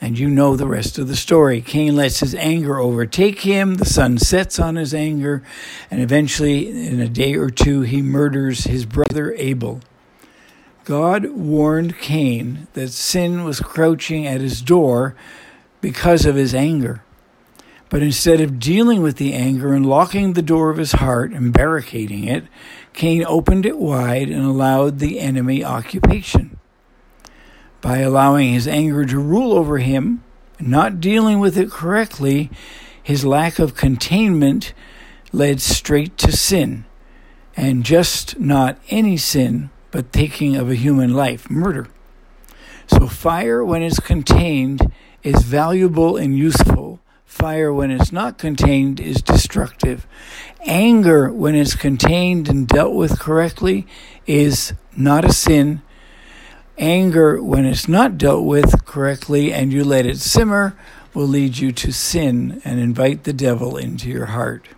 And 0.00 0.18
you 0.18 0.28
know 0.28 0.56
the 0.56 0.66
rest 0.66 0.98
of 0.98 1.06
the 1.06 1.14
story. 1.14 1.60
Cain 1.60 1.94
lets 1.94 2.18
his 2.18 2.34
anger 2.34 2.80
overtake 2.80 3.42
him, 3.42 3.76
the 3.76 3.84
sun 3.84 4.18
sets 4.18 4.58
on 4.58 4.74
his 4.74 4.92
anger, 4.92 5.44
and 5.88 6.00
eventually, 6.00 6.68
in 6.68 6.98
a 6.98 7.08
day 7.08 7.36
or 7.36 7.50
two, 7.50 7.82
he 7.82 8.02
murders 8.02 8.64
his 8.64 8.86
brother 8.86 9.32
Abel. 9.34 9.82
God 10.86 11.26
warned 11.30 11.98
Cain 11.98 12.68
that 12.74 12.90
sin 12.90 13.42
was 13.42 13.58
crouching 13.58 14.24
at 14.24 14.40
his 14.40 14.62
door 14.62 15.16
because 15.80 16.24
of 16.24 16.36
his 16.36 16.54
anger. 16.54 17.02
But 17.88 18.04
instead 18.04 18.40
of 18.40 18.60
dealing 18.60 19.02
with 19.02 19.16
the 19.16 19.34
anger 19.34 19.74
and 19.74 19.84
locking 19.84 20.34
the 20.34 20.42
door 20.42 20.70
of 20.70 20.76
his 20.76 20.92
heart 20.92 21.32
and 21.32 21.52
barricading 21.52 22.22
it, 22.22 22.44
Cain 22.92 23.24
opened 23.26 23.66
it 23.66 23.78
wide 23.78 24.28
and 24.28 24.44
allowed 24.44 25.00
the 25.00 25.18
enemy 25.18 25.64
occupation. 25.64 26.56
By 27.80 27.98
allowing 27.98 28.52
his 28.52 28.68
anger 28.68 29.04
to 29.06 29.18
rule 29.18 29.54
over 29.54 29.78
him, 29.78 30.22
not 30.60 31.00
dealing 31.00 31.40
with 31.40 31.58
it 31.58 31.72
correctly, 31.72 32.48
his 33.02 33.24
lack 33.24 33.58
of 33.58 33.74
containment 33.74 34.72
led 35.32 35.60
straight 35.60 36.16
to 36.18 36.30
sin. 36.30 36.84
And 37.56 37.82
just 37.82 38.38
not 38.38 38.78
any 38.88 39.16
sin, 39.16 39.70
but 39.90 40.12
taking 40.12 40.56
of 40.56 40.70
a 40.70 40.74
human 40.74 41.14
life, 41.14 41.50
murder. 41.50 41.88
So, 42.86 43.06
fire, 43.06 43.64
when 43.64 43.82
it's 43.82 44.00
contained, 44.00 44.92
is 45.22 45.42
valuable 45.42 46.16
and 46.16 46.36
useful. 46.36 47.00
Fire, 47.24 47.72
when 47.72 47.90
it's 47.90 48.12
not 48.12 48.38
contained, 48.38 49.00
is 49.00 49.20
destructive. 49.20 50.06
Anger, 50.64 51.32
when 51.32 51.54
it's 51.54 51.74
contained 51.74 52.48
and 52.48 52.68
dealt 52.68 52.94
with 52.94 53.18
correctly, 53.18 53.86
is 54.26 54.72
not 54.96 55.24
a 55.24 55.32
sin. 55.32 55.82
Anger, 56.78 57.42
when 57.42 57.64
it's 57.64 57.88
not 57.88 58.18
dealt 58.18 58.44
with 58.44 58.84
correctly 58.84 59.52
and 59.52 59.72
you 59.72 59.82
let 59.82 60.06
it 60.06 60.18
simmer, 60.18 60.76
will 61.12 61.26
lead 61.26 61.58
you 61.58 61.72
to 61.72 61.92
sin 61.92 62.60
and 62.64 62.78
invite 62.78 63.24
the 63.24 63.32
devil 63.32 63.76
into 63.76 64.08
your 64.08 64.26
heart. 64.26 64.68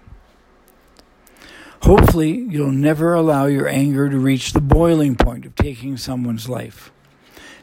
Hopefully, 1.82 2.46
you'll 2.50 2.72
never 2.72 3.14
allow 3.14 3.46
your 3.46 3.68
anger 3.68 4.08
to 4.08 4.18
reach 4.18 4.52
the 4.52 4.60
boiling 4.60 5.14
point 5.14 5.46
of 5.46 5.54
taking 5.54 5.96
someone's 5.96 6.48
life. 6.48 6.90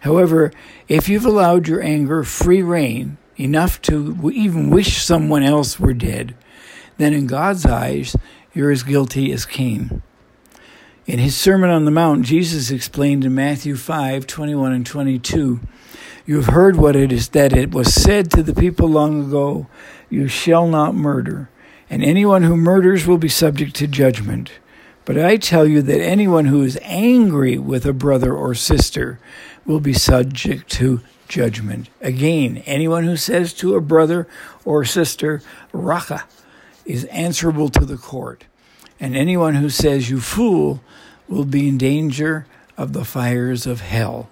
However, 0.01 0.51
if 0.87 1.09
you've 1.09 1.25
allowed 1.25 1.67
your 1.67 1.81
anger 1.81 2.23
free 2.23 2.61
rein 2.61 3.17
enough 3.37 3.81
to 3.83 4.31
even 4.33 4.69
wish 4.69 5.03
someone 5.03 5.43
else 5.43 5.79
were 5.79 5.93
dead, 5.93 6.35
then 6.97 7.13
in 7.13 7.27
God's 7.27 7.65
eyes, 7.65 8.15
you're 8.53 8.71
as 8.71 8.83
guilty 8.83 9.31
as 9.31 9.45
Cain. 9.45 10.01
In 11.05 11.19
his 11.19 11.35
Sermon 11.35 11.69
on 11.69 11.85
the 11.85 11.91
Mount, 11.91 12.25
Jesus 12.25 12.71
explained 12.71 13.25
in 13.25 13.35
Matthew 13.35 13.75
5 13.75 14.25
21 14.25 14.71
and 14.71 14.85
22, 14.85 15.59
You 16.25 16.35
have 16.37 16.53
heard 16.53 16.77
what 16.77 16.95
it 16.95 17.11
is 17.11 17.29
that 17.29 17.53
it 17.53 17.71
was 17.71 17.93
said 17.93 18.31
to 18.31 18.41
the 18.41 18.55
people 18.55 18.87
long 18.87 19.25
ago, 19.25 19.67
You 20.09 20.27
shall 20.27 20.67
not 20.67 20.95
murder 20.95 21.49
and 21.89 22.03
anyone 22.03 22.43
who 22.43 22.57
murders 22.57 23.05
will 23.05 23.17
be 23.17 23.29
subject 23.29 23.75
to 23.75 23.87
judgment. 23.87 24.51
But 25.05 25.19
I 25.19 25.37
tell 25.37 25.67
you 25.67 25.81
that 25.83 26.01
anyone 26.01 26.45
who 26.45 26.63
is 26.63 26.79
angry 26.81 27.57
with 27.57 27.85
a 27.85 27.93
brother 27.93 28.33
or 28.33 28.55
sister 28.55 29.19
will 29.65 29.79
be 29.79 29.93
subject 29.93 30.69
to 30.71 31.01
judgment. 31.27 31.89
Again, 32.01 32.63
anyone 32.65 33.03
who 33.03 33.17
says 33.17 33.53
to 33.55 33.75
a 33.75 33.81
brother 33.81 34.27
or 34.63 34.83
sister, 34.83 35.41
Raca, 35.71 36.25
is 36.85 37.05
answerable 37.05 37.69
to 37.69 37.85
the 37.85 37.97
court. 37.97 38.45
And 38.99 39.15
anyone 39.15 39.55
who 39.55 39.69
says, 39.69 40.09
You 40.09 40.19
fool, 40.19 40.81
will 41.27 41.45
be 41.45 41.67
in 41.67 41.77
danger 41.77 42.45
of 42.77 42.93
the 42.93 43.05
fires 43.05 43.65
of 43.65 43.81
hell. 43.81 44.29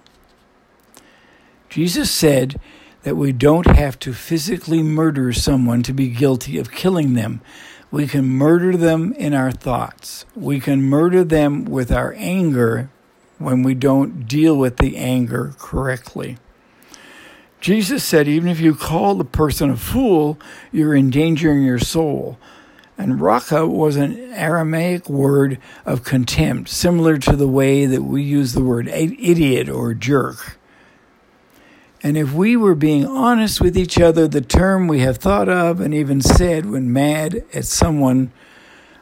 Jesus 1.68 2.10
said, 2.10 2.60
that 3.04 3.16
we 3.16 3.32
don't 3.32 3.66
have 3.66 3.98
to 4.00 4.12
physically 4.12 4.82
murder 4.82 5.32
someone 5.32 5.82
to 5.82 5.92
be 5.92 6.08
guilty 6.08 6.58
of 6.58 6.72
killing 6.72 7.12
them. 7.14 7.40
We 7.90 8.06
can 8.06 8.24
murder 8.24 8.76
them 8.76 9.12
in 9.12 9.34
our 9.34 9.52
thoughts. 9.52 10.24
We 10.34 10.58
can 10.58 10.82
murder 10.82 11.22
them 11.22 11.66
with 11.66 11.92
our 11.92 12.14
anger 12.16 12.90
when 13.38 13.62
we 13.62 13.74
don't 13.74 14.26
deal 14.26 14.56
with 14.56 14.78
the 14.78 14.96
anger 14.96 15.54
correctly. 15.58 16.38
Jesus 17.60 18.02
said, 18.02 18.26
even 18.26 18.48
if 18.48 18.58
you 18.58 18.74
call 18.74 19.14
the 19.14 19.24
person 19.24 19.70
a 19.70 19.76
fool, 19.76 20.38
you're 20.72 20.96
endangering 20.96 21.62
your 21.62 21.78
soul. 21.78 22.38
And 22.96 23.20
raka 23.20 23.66
was 23.66 23.96
an 23.96 24.32
Aramaic 24.32 25.10
word 25.10 25.58
of 25.84 26.04
contempt, 26.04 26.70
similar 26.70 27.18
to 27.18 27.36
the 27.36 27.48
way 27.48 27.84
that 27.86 28.02
we 28.02 28.22
use 28.22 28.54
the 28.54 28.64
word 28.64 28.88
idiot 28.88 29.68
or 29.68 29.92
jerk. 29.92 30.58
And 32.04 32.18
if 32.18 32.34
we 32.34 32.54
were 32.54 32.74
being 32.74 33.06
honest 33.06 33.62
with 33.62 33.78
each 33.78 33.98
other, 33.98 34.28
the 34.28 34.42
term 34.42 34.88
we 34.88 35.00
have 35.00 35.16
thought 35.16 35.48
of 35.48 35.80
and 35.80 35.94
even 35.94 36.20
said 36.20 36.66
when 36.66 36.92
mad 36.92 37.42
at 37.54 37.64
someone 37.64 38.30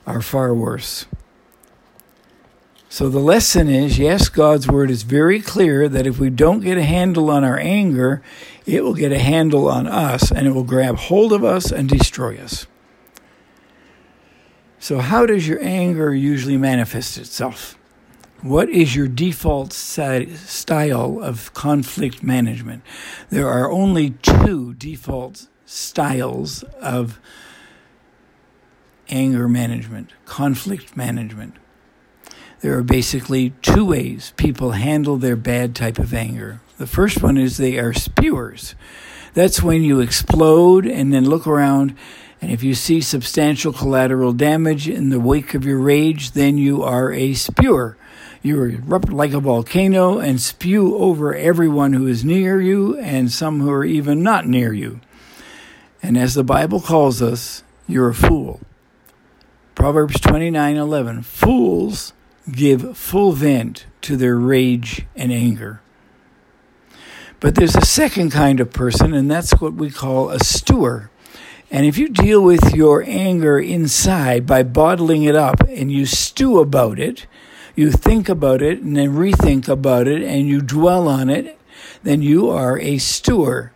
are 0.06 0.22
far 0.22 0.54
worse. 0.54 1.06
So 2.88 3.08
the 3.08 3.18
lesson 3.18 3.68
is 3.68 3.98
yes, 3.98 4.28
God's 4.28 4.68
word 4.68 4.88
is 4.88 5.02
very 5.02 5.40
clear 5.40 5.88
that 5.88 6.06
if 6.06 6.20
we 6.20 6.30
don't 6.30 6.60
get 6.60 6.78
a 6.78 6.84
handle 6.84 7.28
on 7.28 7.42
our 7.42 7.58
anger, 7.58 8.22
it 8.66 8.84
will 8.84 8.94
get 8.94 9.10
a 9.10 9.18
handle 9.18 9.68
on 9.68 9.88
us 9.88 10.30
and 10.30 10.46
it 10.46 10.52
will 10.52 10.62
grab 10.62 10.96
hold 10.96 11.32
of 11.32 11.42
us 11.42 11.72
and 11.72 11.88
destroy 11.88 12.38
us. 12.38 12.68
So, 14.78 14.98
how 14.98 15.26
does 15.26 15.48
your 15.48 15.60
anger 15.60 16.14
usually 16.14 16.56
manifest 16.56 17.18
itself? 17.18 17.76
What 18.42 18.70
is 18.70 18.96
your 18.96 19.06
default 19.06 19.72
style 19.72 21.20
of 21.22 21.54
conflict 21.54 22.24
management? 22.24 22.82
There 23.30 23.46
are 23.46 23.70
only 23.70 24.10
two 24.10 24.74
default 24.74 25.46
styles 25.64 26.64
of 26.80 27.20
anger 29.08 29.46
management, 29.46 30.10
conflict 30.24 30.96
management. 30.96 31.54
There 32.62 32.76
are 32.76 32.82
basically 32.82 33.50
two 33.62 33.84
ways 33.84 34.32
people 34.36 34.72
handle 34.72 35.18
their 35.18 35.36
bad 35.36 35.76
type 35.76 36.00
of 36.00 36.12
anger. 36.12 36.60
The 36.78 36.88
first 36.88 37.22
one 37.22 37.38
is 37.38 37.58
they 37.58 37.78
are 37.78 37.92
spewers. 37.92 38.74
That's 39.34 39.62
when 39.62 39.84
you 39.84 40.00
explode 40.00 40.84
and 40.84 41.12
then 41.12 41.30
look 41.30 41.46
around, 41.46 41.94
and 42.40 42.50
if 42.50 42.64
you 42.64 42.74
see 42.74 43.02
substantial 43.02 43.72
collateral 43.72 44.32
damage 44.32 44.88
in 44.88 45.10
the 45.10 45.20
wake 45.20 45.54
of 45.54 45.64
your 45.64 45.78
rage, 45.78 46.32
then 46.32 46.58
you 46.58 46.82
are 46.82 47.12
a 47.12 47.34
spewer. 47.34 47.96
You 48.42 48.60
erupt 48.64 49.10
like 49.10 49.32
a 49.32 49.40
volcano 49.40 50.18
and 50.18 50.40
spew 50.40 50.96
over 50.96 51.32
everyone 51.32 51.92
who 51.92 52.08
is 52.08 52.24
near 52.24 52.60
you 52.60 52.98
and 52.98 53.30
some 53.30 53.60
who 53.60 53.70
are 53.70 53.84
even 53.84 54.22
not 54.22 54.48
near 54.48 54.72
you. 54.72 55.00
And 56.02 56.18
as 56.18 56.34
the 56.34 56.42
Bible 56.42 56.80
calls 56.80 57.22
us, 57.22 57.62
you're 57.86 58.08
a 58.08 58.14
fool. 58.14 58.60
Proverbs 59.76 60.18
29:11 60.20 61.24
Fools 61.24 62.12
give 62.50 62.96
full 62.96 63.30
vent 63.30 63.86
to 64.00 64.16
their 64.16 64.36
rage 64.36 65.06
and 65.14 65.30
anger. 65.32 65.80
But 67.38 67.54
there's 67.54 67.76
a 67.76 67.86
second 67.86 68.30
kind 68.30 68.58
of 68.58 68.72
person, 68.72 69.14
and 69.14 69.30
that's 69.30 69.60
what 69.60 69.74
we 69.74 69.90
call 69.90 70.30
a 70.30 70.40
stewer. 70.40 71.10
And 71.70 71.86
if 71.86 71.96
you 71.96 72.08
deal 72.08 72.42
with 72.42 72.74
your 72.74 73.04
anger 73.06 73.58
inside 73.58 74.46
by 74.46 74.62
bottling 74.62 75.22
it 75.22 75.36
up 75.36 75.60
and 75.68 75.90
you 75.90 76.06
stew 76.06 76.58
about 76.58 76.98
it, 76.98 77.26
you 77.74 77.90
think 77.90 78.28
about 78.28 78.62
it 78.62 78.80
and 78.80 78.96
then 78.96 79.10
rethink 79.10 79.68
about 79.68 80.06
it 80.06 80.22
and 80.22 80.48
you 80.48 80.60
dwell 80.60 81.08
on 81.08 81.30
it, 81.30 81.58
then 82.02 82.22
you 82.22 82.50
are 82.50 82.78
a 82.78 82.98
stewer. 82.98 83.72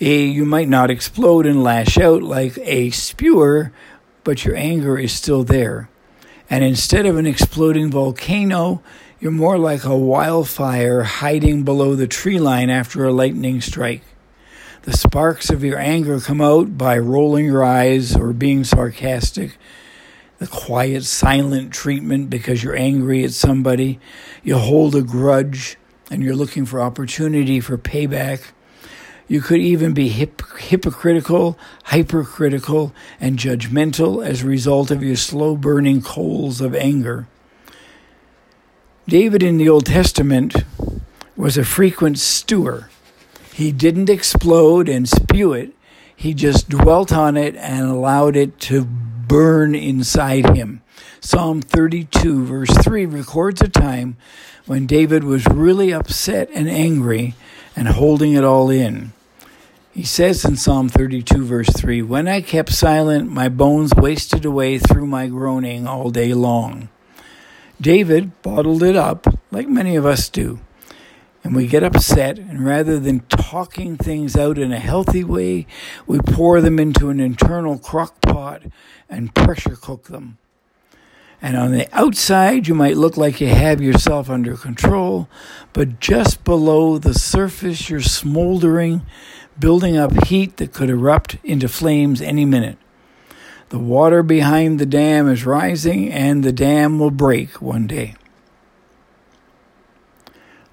A, 0.00 0.24
you 0.24 0.44
might 0.44 0.68
not 0.68 0.90
explode 0.90 1.46
and 1.46 1.62
lash 1.62 1.96
out 1.98 2.22
like 2.22 2.58
a 2.58 2.90
spewer, 2.90 3.72
but 4.24 4.44
your 4.44 4.56
anger 4.56 4.98
is 4.98 5.12
still 5.12 5.44
there. 5.44 5.88
And 6.50 6.64
instead 6.64 7.06
of 7.06 7.16
an 7.16 7.26
exploding 7.26 7.90
volcano, 7.90 8.82
you're 9.20 9.30
more 9.30 9.58
like 9.58 9.84
a 9.84 9.96
wildfire 9.96 11.04
hiding 11.04 11.62
below 11.62 11.94
the 11.94 12.08
tree 12.08 12.40
line 12.40 12.70
after 12.70 13.04
a 13.04 13.12
lightning 13.12 13.60
strike. 13.60 14.02
The 14.82 14.96
sparks 14.96 15.48
of 15.48 15.62
your 15.62 15.78
anger 15.78 16.18
come 16.18 16.40
out 16.40 16.76
by 16.76 16.98
rolling 16.98 17.44
your 17.44 17.62
eyes 17.62 18.16
or 18.16 18.32
being 18.32 18.64
sarcastic. 18.64 19.56
The 20.42 20.48
quiet, 20.48 21.04
silent 21.04 21.72
treatment 21.72 22.28
because 22.28 22.64
you're 22.64 22.74
angry 22.74 23.22
at 23.22 23.30
somebody. 23.30 24.00
You 24.42 24.58
hold 24.58 24.96
a 24.96 25.00
grudge 25.00 25.78
and 26.10 26.20
you're 26.20 26.34
looking 26.34 26.66
for 26.66 26.82
opportunity 26.82 27.60
for 27.60 27.78
payback. 27.78 28.50
You 29.28 29.40
could 29.40 29.60
even 29.60 29.94
be 29.94 30.08
hip, 30.08 30.42
hypocritical, 30.58 31.56
hypercritical, 31.84 32.92
and 33.20 33.38
judgmental 33.38 34.26
as 34.26 34.42
a 34.42 34.48
result 34.48 34.90
of 34.90 35.00
your 35.00 35.14
slow 35.14 35.54
burning 35.54 36.02
coals 36.02 36.60
of 36.60 36.74
anger. 36.74 37.28
David 39.06 39.44
in 39.44 39.58
the 39.58 39.68
Old 39.68 39.86
Testament 39.86 40.56
was 41.36 41.56
a 41.56 41.64
frequent 41.64 42.18
stewer. 42.18 42.90
He 43.52 43.70
didn't 43.70 44.10
explode 44.10 44.88
and 44.88 45.08
spew 45.08 45.52
it, 45.52 45.70
he 46.16 46.34
just 46.34 46.68
dwelt 46.68 47.12
on 47.12 47.36
it 47.36 47.54
and 47.54 47.86
allowed 47.86 48.34
it 48.34 48.58
to 48.62 48.88
burn 49.32 49.74
inside 49.74 50.54
him. 50.54 50.82
Psalm 51.18 51.62
32, 51.62 52.44
verse 52.44 52.68
3, 52.68 53.06
records 53.06 53.62
a 53.62 53.68
time 53.68 54.18
when 54.66 54.84
David 54.84 55.24
was 55.24 55.46
really 55.46 55.90
upset 55.90 56.50
and 56.52 56.68
angry 56.68 57.34
and 57.74 57.88
holding 57.88 58.34
it 58.34 58.44
all 58.44 58.68
in. 58.68 59.14
He 59.90 60.04
says 60.04 60.44
in 60.44 60.56
Psalm 60.56 60.90
32, 60.90 61.46
verse 61.46 61.70
3 61.70 62.02
When 62.02 62.28
I 62.28 62.42
kept 62.42 62.74
silent, 62.74 63.30
my 63.30 63.48
bones 63.48 63.94
wasted 63.96 64.44
away 64.44 64.76
through 64.76 65.06
my 65.06 65.28
groaning 65.28 65.86
all 65.86 66.10
day 66.10 66.34
long. 66.34 66.90
David 67.80 68.42
bottled 68.42 68.82
it 68.82 68.96
up, 68.96 69.26
like 69.50 69.66
many 69.66 69.96
of 69.96 70.04
us 70.04 70.28
do. 70.28 70.60
And 71.44 71.56
we 71.56 71.66
get 71.66 71.82
upset, 71.82 72.38
and 72.38 72.64
rather 72.64 73.00
than 73.00 73.20
talking 73.20 73.96
things 73.96 74.36
out 74.36 74.58
in 74.58 74.72
a 74.72 74.78
healthy 74.78 75.24
way, 75.24 75.66
we 76.06 76.20
pour 76.20 76.60
them 76.60 76.78
into 76.78 77.08
an 77.08 77.18
internal 77.18 77.78
crock 77.78 78.20
pot 78.20 78.62
and 79.08 79.34
pressure 79.34 79.74
cook 79.74 80.04
them. 80.04 80.38
And 81.44 81.56
on 81.56 81.72
the 81.72 81.88
outside, 81.92 82.68
you 82.68 82.74
might 82.76 82.96
look 82.96 83.16
like 83.16 83.40
you 83.40 83.48
have 83.48 83.80
yourself 83.80 84.30
under 84.30 84.56
control, 84.56 85.28
but 85.72 85.98
just 85.98 86.44
below 86.44 86.98
the 86.98 87.14
surface, 87.14 87.90
you're 87.90 88.00
smoldering, 88.00 89.02
building 89.58 89.96
up 89.96 90.26
heat 90.26 90.58
that 90.58 90.72
could 90.72 90.88
erupt 90.88 91.38
into 91.42 91.68
flames 91.68 92.22
any 92.22 92.44
minute. 92.44 92.78
The 93.70 93.80
water 93.80 94.22
behind 94.22 94.78
the 94.78 94.86
dam 94.86 95.28
is 95.28 95.44
rising, 95.44 96.12
and 96.12 96.44
the 96.44 96.52
dam 96.52 97.00
will 97.00 97.10
break 97.10 97.60
one 97.60 97.88
day. 97.88 98.14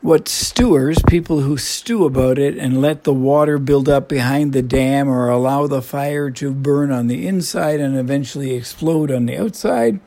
What 0.02 0.30
stewers, 0.30 1.00
people 1.08 1.42
who 1.42 1.58
stew 1.58 2.06
about 2.06 2.40
it 2.40 2.58
and 2.58 2.82
let 2.82 3.04
the 3.04 3.14
water 3.14 3.58
build 3.58 3.90
up 3.90 4.08
behind 4.08 4.54
the 4.54 4.62
dam 4.62 5.10
or 5.10 5.28
allow 5.28 5.68
the 5.68 5.82
fire 5.82 6.32
to 6.32 6.54
burn 6.54 6.90
on 6.92 7.08
the 7.08 7.28
inside 7.28 7.82
and 7.82 7.98
eventually 7.98 8.54
explode 8.54 9.12
on 9.12 9.26
the 9.26 9.38
outside, 9.38 10.00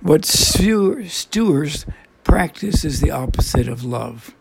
what 0.00 0.24
stewers 0.24 1.86
practice 2.24 2.84
is 2.84 3.00
the 3.00 3.12
opposite 3.12 3.68
of 3.68 3.84
love. 3.84 4.34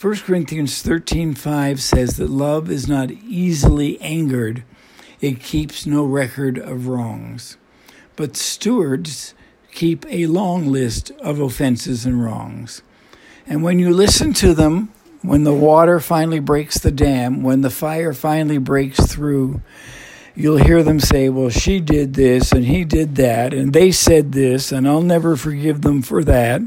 1 0.00 0.16
Corinthians 0.16 0.82
13:5 0.82 1.80
says 1.80 2.16
that 2.18 2.30
love 2.30 2.70
is 2.70 2.86
not 2.86 3.10
easily 3.10 4.00
angered 4.00 4.62
it 5.20 5.40
keeps 5.40 5.84
no 5.84 6.04
record 6.04 6.58
of 6.58 6.86
wrongs. 6.86 7.58
But 8.16 8.36
stewers 8.36 9.34
keep 9.70 10.06
a 10.08 10.26
long 10.26 10.66
list 10.66 11.10
of 11.20 11.40
offenses 11.40 12.06
and 12.06 12.24
wrongs. 12.24 12.82
And 13.50 13.64
when 13.64 13.80
you 13.80 13.92
listen 13.92 14.32
to 14.34 14.54
them, 14.54 14.92
when 15.22 15.42
the 15.42 15.52
water 15.52 15.98
finally 15.98 16.38
breaks 16.38 16.78
the 16.78 16.92
dam, 16.92 17.42
when 17.42 17.62
the 17.62 17.68
fire 17.68 18.12
finally 18.12 18.58
breaks 18.58 19.04
through, 19.12 19.60
you'll 20.36 20.58
hear 20.58 20.84
them 20.84 21.00
say, 21.00 21.28
Well, 21.28 21.50
she 21.50 21.80
did 21.80 22.14
this 22.14 22.52
and 22.52 22.64
he 22.64 22.84
did 22.84 23.16
that, 23.16 23.52
and 23.52 23.72
they 23.72 23.90
said 23.90 24.30
this, 24.30 24.70
and 24.70 24.86
I'll 24.86 25.02
never 25.02 25.34
forgive 25.34 25.82
them 25.82 26.00
for 26.00 26.22
that. 26.22 26.62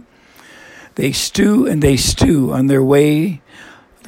They 0.95 1.13
stew 1.13 1.65
and 1.65 1.81
they 1.81 1.95
stew 1.95 2.51
on 2.51 2.67
their 2.67 2.83
way, 2.83 3.41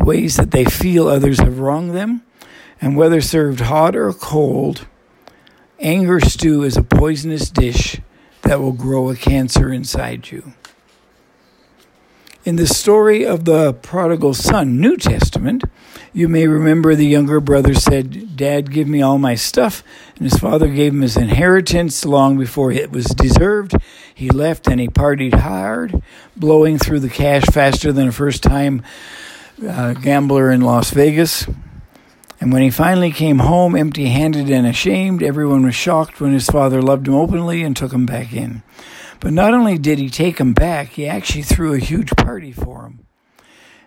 ways 0.02 0.36
that 0.36 0.52
they 0.52 0.66
feel 0.66 1.08
others 1.08 1.40
have 1.40 1.60
wronged 1.60 1.96
them, 1.96 2.24
and 2.82 2.98
whether 2.98 3.22
served 3.22 3.62
hot 3.62 3.96
or 3.96 4.12
cold, 4.12 4.86
anger 5.80 6.20
stew 6.20 6.64
is 6.64 6.76
a 6.76 6.84
poisonous 6.84 7.50
dish 7.50 8.02
that 8.42 8.60
will 8.60 8.74
grow 8.74 9.10
a 9.10 9.16
cancer 9.16 9.72
inside 9.72 10.30
you. 10.30 10.54
In 12.46 12.58
the 12.58 12.68
story 12.68 13.26
of 13.26 13.46
the 13.46 13.74
prodigal 13.74 14.36
son, 14.36 14.80
New 14.80 14.98
Testament, 14.98 15.64
you 16.14 16.28
may 16.28 16.46
remember 16.46 16.94
the 16.94 17.08
younger 17.08 17.40
brother 17.40 17.74
said, 17.74 18.38
Dad, 18.38 18.72
give 18.72 18.88
me 18.88 19.02
all 19.02 19.18
my 19.18 19.34
stuff. 19.34 19.82
And 20.16 20.30
his 20.30 20.40
father 20.40 20.68
gave 20.68 20.94
him 20.94 21.02
his 21.02 21.18
inheritance 21.18 22.06
long 22.06 22.38
before 22.38 22.72
it 22.72 22.92
was 22.92 23.06
deserved. 23.06 23.74
He 24.14 24.30
left 24.30 24.68
and 24.68 24.80
he 24.80 24.88
partied 24.88 25.34
hard, 25.34 26.04
blowing 26.36 26.78
through 26.78 27.00
the 27.00 27.10
cash 27.10 27.46
faster 27.46 27.92
than 27.92 28.10
a 28.10 28.12
first 28.12 28.44
time 28.44 28.84
uh, 29.68 29.94
gambler 29.94 30.52
in 30.52 30.62
Las 30.62 30.92
Vegas. 30.92 31.48
And 32.40 32.54
when 32.54 32.62
he 32.62 32.70
finally 32.70 33.12
came 33.12 33.40
home 33.40 33.76
empty 33.76 34.06
handed 34.10 34.52
and 34.52 34.68
ashamed, 34.68 35.24
everyone 35.24 35.66
was 35.66 35.74
shocked 35.74 36.22
when 36.22 36.34
his 36.34 36.46
father 36.46 36.80
loved 36.80 37.08
him 37.08 37.16
openly 37.16 37.64
and 37.64 37.76
took 37.76 37.92
him 37.92 38.06
back 38.06 38.34
in. 38.34 38.62
But 39.20 39.34
not 39.34 39.54
only 39.54 39.78
did 39.78 40.00
he 40.00 40.10
take 40.10 40.40
him 40.40 40.54
back, 40.54 40.90
he 40.90 41.08
actually 41.08 41.44
threw 41.44 41.74
a 41.74 41.80
huge 41.80 42.12
party 42.12 42.52
for 42.52 42.84
him. 42.86 43.06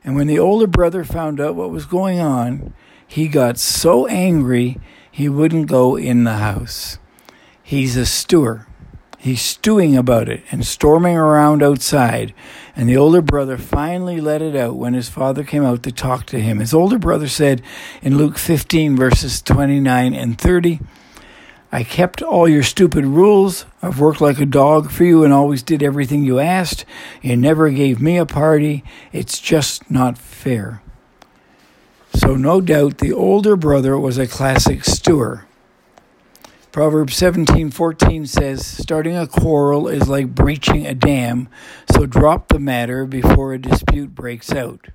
And 0.04 0.16
when 0.16 0.26
the 0.26 0.38
older 0.38 0.66
brother 0.66 1.04
found 1.04 1.40
out 1.40 1.54
what 1.54 1.70
was 1.70 1.84
going 1.84 2.20
on, 2.20 2.72
he 3.06 3.28
got 3.28 3.58
so 3.58 4.06
angry 4.06 4.78
he 5.10 5.28
wouldn't 5.28 5.66
go 5.66 5.96
in 5.96 6.24
the 6.24 6.36
house. 6.36 6.98
He's 7.62 7.96
a 7.96 8.06
stewer. 8.06 8.66
He's 9.18 9.42
stewing 9.42 9.96
about 9.96 10.28
it 10.28 10.44
and 10.52 10.64
storming 10.64 11.16
around 11.16 11.62
outside. 11.62 12.32
And 12.76 12.88
the 12.88 12.96
older 12.96 13.20
brother 13.20 13.58
finally 13.58 14.20
let 14.20 14.40
it 14.40 14.54
out 14.54 14.76
when 14.76 14.94
his 14.94 15.08
father 15.08 15.42
came 15.42 15.64
out 15.64 15.82
to 15.82 15.92
talk 15.92 16.24
to 16.26 16.38
him. 16.38 16.60
His 16.60 16.72
older 16.72 16.98
brother 16.98 17.26
said 17.26 17.60
in 18.00 18.16
Luke 18.16 18.38
15, 18.38 18.96
verses 18.96 19.42
29 19.42 20.14
and 20.14 20.38
30, 20.38 20.80
I 21.70 21.84
kept 21.84 22.22
all 22.22 22.48
your 22.48 22.62
stupid 22.62 23.04
rules. 23.04 23.66
I've 23.82 24.00
worked 24.00 24.22
like 24.22 24.40
a 24.40 24.46
dog 24.46 24.90
for 24.90 25.04
you 25.04 25.22
and 25.22 25.32
always 25.32 25.62
did 25.62 25.82
everything 25.82 26.24
you 26.24 26.38
asked. 26.38 26.86
You 27.20 27.36
never 27.36 27.68
gave 27.68 28.00
me 28.00 28.16
a 28.16 28.24
party. 28.24 28.84
It's 29.12 29.38
just 29.38 29.90
not 29.90 30.16
fair. 30.16 30.82
So, 32.14 32.36
no 32.36 32.62
doubt, 32.62 32.98
the 32.98 33.12
older 33.12 33.54
brother 33.54 33.98
was 33.98 34.16
a 34.16 34.26
classic 34.26 34.84
stewer. 34.84 35.44
Proverbs 36.72 37.16
17:14 37.16 38.24
says, 38.26 38.64
"Starting 38.64 39.16
a 39.16 39.26
quarrel 39.26 39.88
is 39.88 40.08
like 40.08 40.34
breaching 40.34 40.86
a 40.86 40.94
dam, 40.94 41.48
so 41.92 42.06
drop 42.06 42.48
the 42.48 42.58
matter 42.58 43.04
before 43.04 43.52
a 43.52 43.58
dispute 43.58 44.14
breaks 44.14 44.52
out." 44.52 44.88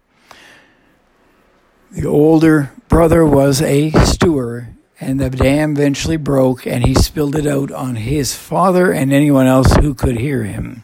The 1.92 2.08
older 2.08 2.72
brother 2.88 3.26
was 3.26 3.62
a 3.62 3.92
stewer, 4.06 4.70
and 5.04 5.20
the 5.20 5.30
dam 5.30 5.74
eventually 5.74 6.18
broke, 6.18 6.66
and 6.66 6.86
he 6.86 6.94
spilled 6.94 7.36
it 7.36 7.46
out 7.46 7.72
on 7.72 7.96
his 7.96 8.36
father 8.36 8.92
and 8.92 9.12
anyone 9.12 9.48
else 9.48 9.76
who 9.76 9.94
could 9.94 10.18
hear 10.18 10.44
him. 10.44 10.84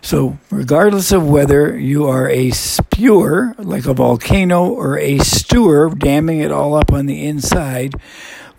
So, 0.00 0.38
regardless 0.50 1.12
of 1.12 1.28
whether 1.28 1.78
you 1.78 2.06
are 2.06 2.28
a 2.28 2.50
spewer, 2.50 3.54
like 3.58 3.86
a 3.86 3.94
volcano, 3.94 4.68
or 4.68 4.98
a 4.98 5.18
stewer, 5.18 5.90
damming 5.90 6.40
it 6.40 6.52
all 6.52 6.74
up 6.74 6.92
on 6.92 7.06
the 7.06 7.26
inside, 7.26 7.94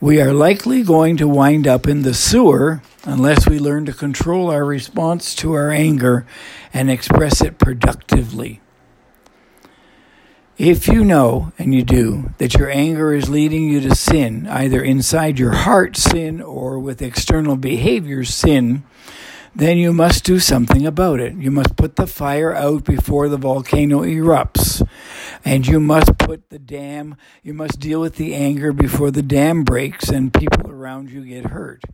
we 0.02 0.22
are 0.22 0.34
likely 0.34 0.84
going 0.84 1.18
to 1.18 1.28
wind 1.28 1.68
up 1.68 1.88
in 1.88 2.04
the 2.04 2.14
sewer 2.14 2.82
unless 3.04 3.48
we 3.48 3.60
learn 3.60 3.86
to 3.86 3.94
control 3.94 4.50
our 4.50 4.66
response 4.66 5.36
to 5.36 5.54
our 5.54 5.72
anger 5.72 6.26
and 6.74 6.90
express 6.90 7.42
it 7.42 7.58
productively. 7.58 8.62
If 10.60 10.90
you 10.90 11.06
know, 11.06 11.54
and 11.58 11.74
you 11.74 11.84
do, 11.84 12.34
that 12.38 12.56
your 12.56 12.70
anger 12.70 13.14
is 13.14 13.30
leading 13.30 13.70
you 13.70 13.80
to 13.80 13.96
sin, 13.96 14.46
either 14.46 14.84
inside 14.84 15.40
your 15.40 15.54
heart 15.54 15.96
sin 15.96 16.42
or 16.42 16.78
with 16.80 17.02
external 17.02 17.56
behavior 17.56 18.26
sin, 18.26 18.84
then 19.56 19.78
you 19.78 19.94
must 19.94 20.26
do 20.26 20.38
something 20.38 20.86
about 20.86 21.22
it. 21.22 21.36
You 21.36 21.50
must 21.50 21.78
put 21.78 21.96
the 21.96 22.06
fire 22.06 22.54
out 22.54 22.84
before 22.84 23.30
the 23.30 23.38
volcano 23.38 24.02
erupts. 24.02 24.86
And 25.46 25.66
you 25.66 25.80
must 25.80 26.18
put 26.18 26.50
the 26.50 26.60
dam, 26.60 27.16
you 27.42 27.54
must 27.54 27.80
deal 27.80 28.02
with 28.02 28.18
the 28.18 28.36
anger 28.36 28.74
before 28.74 29.12
the 29.12 29.24
dam 29.24 29.64
breaks 29.64 30.10
and 30.10 30.34
people 30.34 30.70
around 30.70 31.10
you 31.10 31.24
get 31.24 31.52
hurt. 31.52 31.86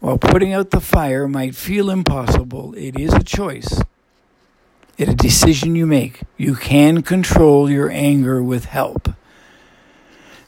While 0.00 0.16
putting 0.16 0.54
out 0.54 0.70
the 0.70 0.80
fire 0.80 1.28
might 1.28 1.54
feel 1.54 1.90
impossible, 1.90 2.72
it 2.78 2.98
is 2.98 3.12
a 3.12 3.22
choice. 3.22 3.82
It's 4.98 5.12
a 5.12 5.14
decision 5.14 5.76
you 5.76 5.86
make. 5.86 6.22
You 6.36 6.56
can 6.56 7.02
control 7.02 7.70
your 7.70 7.88
anger 7.88 8.42
with 8.42 8.64
help. 8.64 9.10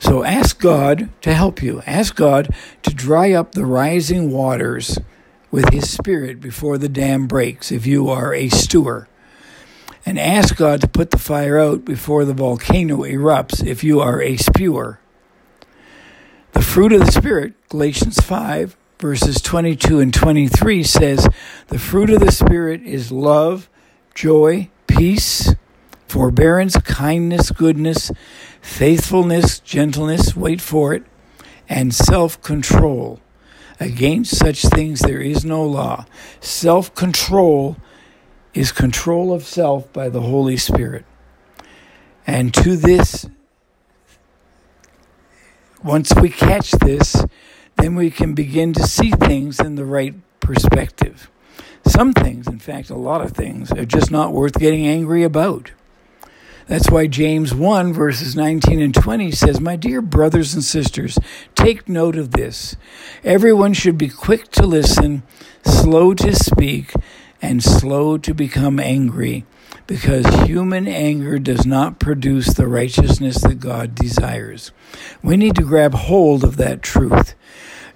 So 0.00 0.24
ask 0.24 0.58
God 0.58 1.08
to 1.20 1.34
help 1.34 1.62
you. 1.62 1.82
Ask 1.86 2.16
God 2.16 2.52
to 2.82 2.92
dry 2.92 3.32
up 3.32 3.52
the 3.52 3.64
rising 3.64 4.32
waters 4.32 4.98
with 5.52 5.72
His 5.72 5.88
Spirit 5.88 6.40
before 6.40 6.78
the 6.78 6.88
dam 6.88 7.28
breaks 7.28 7.70
if 7.70 7.86
you 7.86 8.08
are 8.08 8.34
a 8.34 8.48
stewer. 8.48 9.06
And 10.04 10.18
ask 10.18 10.56
God 10.56 10.80
to 10.80 10.88
put 10.88 11.12
the 11.12 11.18
fire 11.18 11.56
out 11.56 11.84
before 11.84 12.24
the 12.24 12.34
volcano 12.34 13.04
erupts 13.04 13.64
if 13.64 13.84
you 13.84 14.00
are 14.00 14.20
a 14.20 14.36
spewer. 14.36 14.98
The 16.52 16.62
fruit 16.62 16.92
of 16.92 17.06
the 17.06 17.12
Spirit, 17.12 17.52
Galatians 17.68 18.18
5, 18.18 18.76
verses 18.98 19.40
22 19.40 20.00
and 20.00 20.12
23 20.12 20.82
says, 20.82 21.28
The 21.68 21.78
fruit 21.78 22.10
of 22.10 22.18
the 22.18 22.32
Spirit 22.32 22.82
is 22.82 23.12
love 23.12 23.68
joy, 24.14 24.68
peace, 24.87 25.55
forbearance, 26.07 26.77
kindness, 26.79 27.51
goodness, 27.51 28.11
faithfulness, 28.61 29.61
gentleness, 29.61 30.37
wait 30.37 30.61
for 30.61 30.92
it, 30.94 31.05
and 31.68 31.94
self 31.94 32.40
control. 32.42 33.20
Against 33.79 34.37
such 34.37 34.62
things 34.62 35.01
there 35.01 35.23
is 35.23 35.44
no 35.44 35.64
law. 35.64 36.05
Self 36.40 36.94
control 36.94 37.77
is 38.53 38.73
control 38.73 39.33
of 39.33 39.44
self 39.44 39.90
by 39.92 40.09
the 40.09 40.20
Holy 40.20 40.57
Spirit. 40.57 41.07
And 42.27 42.53
to 42.55 42.77
this, 42.77 43.27
once 45.83 46.14
we 46.14 46.29
catch 46.29 46.73
this, 46.73 47.25
then 47.77 47.94
we 47.94 48.11
can 48.11 48.35
begin 48.35 48.73
to 48.75 48.87
see 48.87 49.12
things 49.12 49.59
in 49.59 49.77
the 49.77 49.85
right 49.85 50.14
perspective. 50.40 51.31
Some 51.90 52.12
things, 52.12 52.46
in 52.46 52.61
fact, 52.61 52.88
a 52.88 52.94
lot 52.94 53.20
of 53.20 53.33
things, 53.33 53.72
are 53.72 53.85
just 53.85 54.11
not 54.12 54.33
worth 54.33 54.55
getting 54.55 54.87
angry 54.87 55.24
about. 55.24 55.72
That's 56.68 56.88
why 56.88 57.09
James 57.09 57.53
1, 57.53 57.92
verses 57.92 58.37
19 58.37 58.81
and 58.81 58.94
20 58.94 59.33
says, 59.33 59.61
My 59.61 59.74
dear 59.74 60.00
brothers 60.00 60.55
and 60.55 60.62
sisters, 60.62 61.18
take 61.57 61.88
note 61.88 62.16
of 62.16 62.31
this. 62.31 62.76
Everyone 63.24 63.72
should 63.72 63.98
be 63.98 64.09
quick 64.09 64.53
to 64.53 64.64
listen, 64.64 65.24
slow 65.64 66.14
to 66.14 66.33
speak, 66.33 66.92
and 67.42 67.61
slow 67.61 68.18
to 68.18 68.33
become 68.33 68.79
angry, 68.79 69.44
because 69.88 70.24
human 70.46 70.87
anger 70.87 71.40
does 71.40 71.66
not 71.66 71.98
produce 71.98 72.55
the 72.55 72.68
righteousness 72.68 73.40
that 73.40 73.59
God 73.59 73.96
desires. 73.96 74.70
We 75.24 75.37
need 75.37 75.57
to 75.57 75.62
grab 75.62 75.94
hold 75.94 76.44
of 76.44 76.57
that 76.57 76.83
truth. 76.83 77.35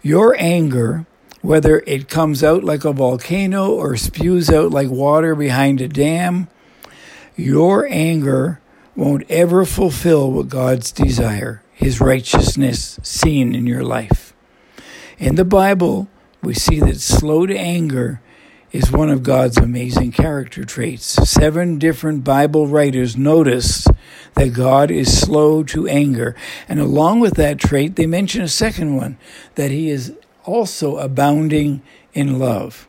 Your 0.02 0.35
anger 0.37 1.07
whether 1.44 1.85
it 1.87 2.09
comes 2.09 2.42
out 2.42 2.64
like 2.64 2.87
a 2.87 2.92
volcano 2.94 3.70
or 3.70 3.98
spews 3.98 4.48
out 4.48 4.70
like 4.70 4.88
water 4.88 5.35
behind 5.35 5.78
a 5.78 5.87
dam, 5.87 6.48
your 7.37 7.87
anger 7.90 8.59
won't 8.96 9.30
ever 9.30 9.66
fulfill 9.66 10.33
what 10.33 10.48
God's 10.48 10.90
desire, 10.90 11.62
His 11.74 12.00
righteousness 12.00 12.98
seen 13.02 13.54
in 13.54 13.66
your 13.66 13.85
life. 13.85 14.33
In 15.18 15.35
the 15.35 15.44
Bible, 15.44 16.09
we 16.42 16.54
see 16.54 16.80
that 16.80 16.98
slow 16.98 17.44
to 17.44 17.54
anger 17.54 18.22
is 18.72 18.90
one 18.90 19.11
of 19.11 19.22
God's 19.22 19.59
amazing 19.59 20.12
character 20.12 20.64
traits. 20.64 21.04
Seven 21.04 21.78
different 21.78 22.24
Bible 22.24 22.68
writers 22.68 23.18
notice 23.18 23.87
that 24.35 24.54
God 24.54 24.90
is 24.90 25.20
slow 25.20 25.62
to 25.64 25.87
anger. 25.88 26.35
And 26.70 26.80
along 26.80 27.20
with 27.20 27.35
that 27.35 27.59
trait, 27.59 27.96
they 27.96 28.07
mention 28.07 28.40
a 28.40 28.48
second 28.48 28.96
one 28.96 29.18
that 29.57 29.70
He 29.70 29.90
is 29.90 30.14
also 30.44 30.96
abounding 30.98 31.83
in 32.12 32.38
love. 32.38 32.88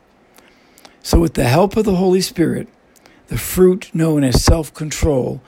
So, 1.02 1.20
with 1.20 1.34
the 1.34 1.44
help 1.44 1.76
of 1.76 1.84
the 1.84 1.96
Holy 1.96 2.20
Spirit, 2.20 2.68
the 3.28 3.38
fruit 3.38 3.90
known 3.94 4.24
as 4.24 4.42
self 4.42 4.72
control, 4.74 5.40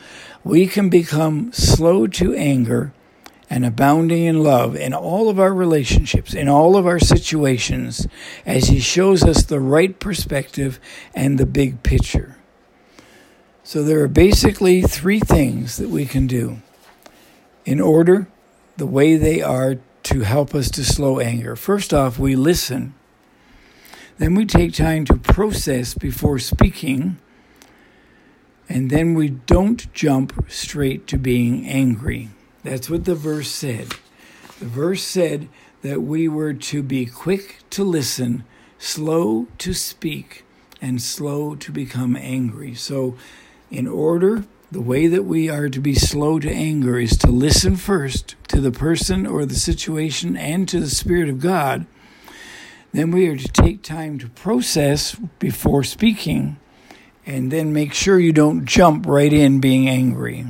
we 0.44 0.66
can 0.66 0.88
become 0.88 1.53
slow 1.53 2.07
to 2.07 2.35
anger 2.35 2.92
and 3.51 3.64
abounding 3.64 4.25
in 4.25 4.42
love 4.42 4.77
in 4.77 4.92
all 4.92 5.29
of 5.29 5.40
our 5.40 5.55
relationships, 5.55 6.35
in 6.35 6.49
all 6.49 6.77
of 6.77 6.87
our 6.87 6.99
situations, 6.99 8.07
as 8.44 8.68
He 8.68 8.79
shows 8.79 9.25
us 9.25 9.42
the 9.42 9.61
right 9.61 9.99
perspective 9.99 10.79
and 11.14 11.38
the 11.38 11.47
big 11.47 11.83
picture. 11.83 12.37
So, 13.64 13.83
there 13.83 14.03
are 14.03 14.09
basically 14.09 14.83
three 14.83 15.21
things 15.21 15.77
that 15.77 15.88
we 15.88 16.07
can 16.07 16.27
do 16.27 16.59
in 17.64 17.81
order, 17.81 18.29
the 18.77 18.87
way 18.87 19.16
they 19.16 19.42
are 19.42 19.79
to 20.09 20.21
help 20.21 20.55
us 20.55 20.71
to 20.71 20.83
slow 20.83 21.21
anger. 21.21 21.55
First 21.55 21.92
off, 21.92 22.18
we 22.18 22.35
listen. 22.35 22.94
Then 24.16 24.35
we 24.35 24.47
take 24.47 24.73
time 24.73 25.05
to 25.05 25.16
process 25.16 25.92
before 25.92 26.38
speaking. 26.38 27.18
And 28.71 28.88
then 28.88 29.12
we 29.12 29.29
don't 29.29 29.92
jump 29.92 30.51
straight 30.51 31.07
to 31.09 31.18
being 31.18 31.66
angry. 31.66 32.31
That's 32.64 32.88
what 32.88 33.05
the 33.05 33.14
verse 33.14 33.51
said. 33.51 33.88
The 34.61 34.64
verse 34.64 35.03
said 35.03 35.47
that 35.83 36.01
we 36.01 36.27
were 36.27 36.55
to 36.55 36.83
be 36.83 37.05
quick 37.05 37.59
to 37.71 37.85
listen, 37.85 38.44
slow 38.79 39.47
to 39.59 39.75
speak, 39.75 40.47
and 40.81 41.03
slow 41.03 41.55
to 41.57 41.71
become 41.71 42.16
angry. 42.16 42.75
So, 42.75 43.18
in 43.71 43.87
order 43.87 44.47
the 44.70 44.81
way 44.81 45.07
that 45.07 45.24
we 45.24 45.48
are 45.48 45.68
to 45.68 45.81
be 45.81 45.94
slow 45.94 46.38
to 46.38 46.50
anger 46.50 46.98
is 46.98 47.16
to 47.18 47.31
listen 47.31 47.76
first 47.76 48.37
to 48.48 48.61
the 48.61 48.70
person 48.70 49.26
or 49.26 49.46
the 49.46 49.54
situation 49.54 50.37
and 50.37 50.68
to 50.68 50.81
the 50.81 50.90
Spirit 50.90 51.28
of 51.28 51.40
God. 51.40 51.87
Then 52.92 53.11
we 53.11 53.28
are 53.28 53.37
to 53.37 53.48
take 53.48 53.83
time 53.83 54.18
to 54.18 54.28
process 54.28 55.14
before 55.38 55.85
speaking 55.85 56.59
and 57.24 57.50
then 57.50 57.72
make 57.72 57.92
sure 57.92 58.18
you 58.18 58.33
don't 58.33 58.66
jump 58.66 59.07
right 59.07 59.33
in 59.33 59.61
being 59.61 59.88
angry. 59.88 60.46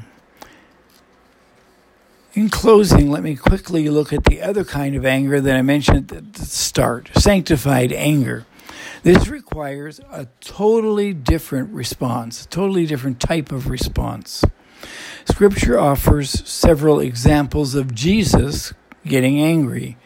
In 2.35 2.49
closing, 2.49 3.11
let 3.11 3.23
me 3.23 3.35
quickly 3.35 3.89
look 3.89 4.13
at 4.13 4.25
the 4.25 4.43
other 4.43 4.65
kind 4.65 4.95
of 4.95 5.05
anger 5.05 5.41
that 5.41 5.57
I 5.57 5.63
mentioned 5.63 6.13
at 6.13 6.35
the 6.35 6.45
start 6.45 7.11
sanctified 7.17 7.93
anger. 7.93 8.47
This 9.03 9.29
requires 9.29 10.01
a 10.11 10.27
totally 10.41 11.13
different 11.13 11.73
response, 11.73 12.45
a 12.45 12.49
totally 12.49 12.87
different 12.87 13.21
type 13.21 13.53
of 13.53 13.69
response. 13.69 14.45
Scripture 15.25 15.79
offers 15.79 16.49
several 16.49 17.01
examples 17.01 17.75
of 17.75 17.95
Jesus 17.95 18.73
getting 19.07 19.41
angry, 19.41 19.97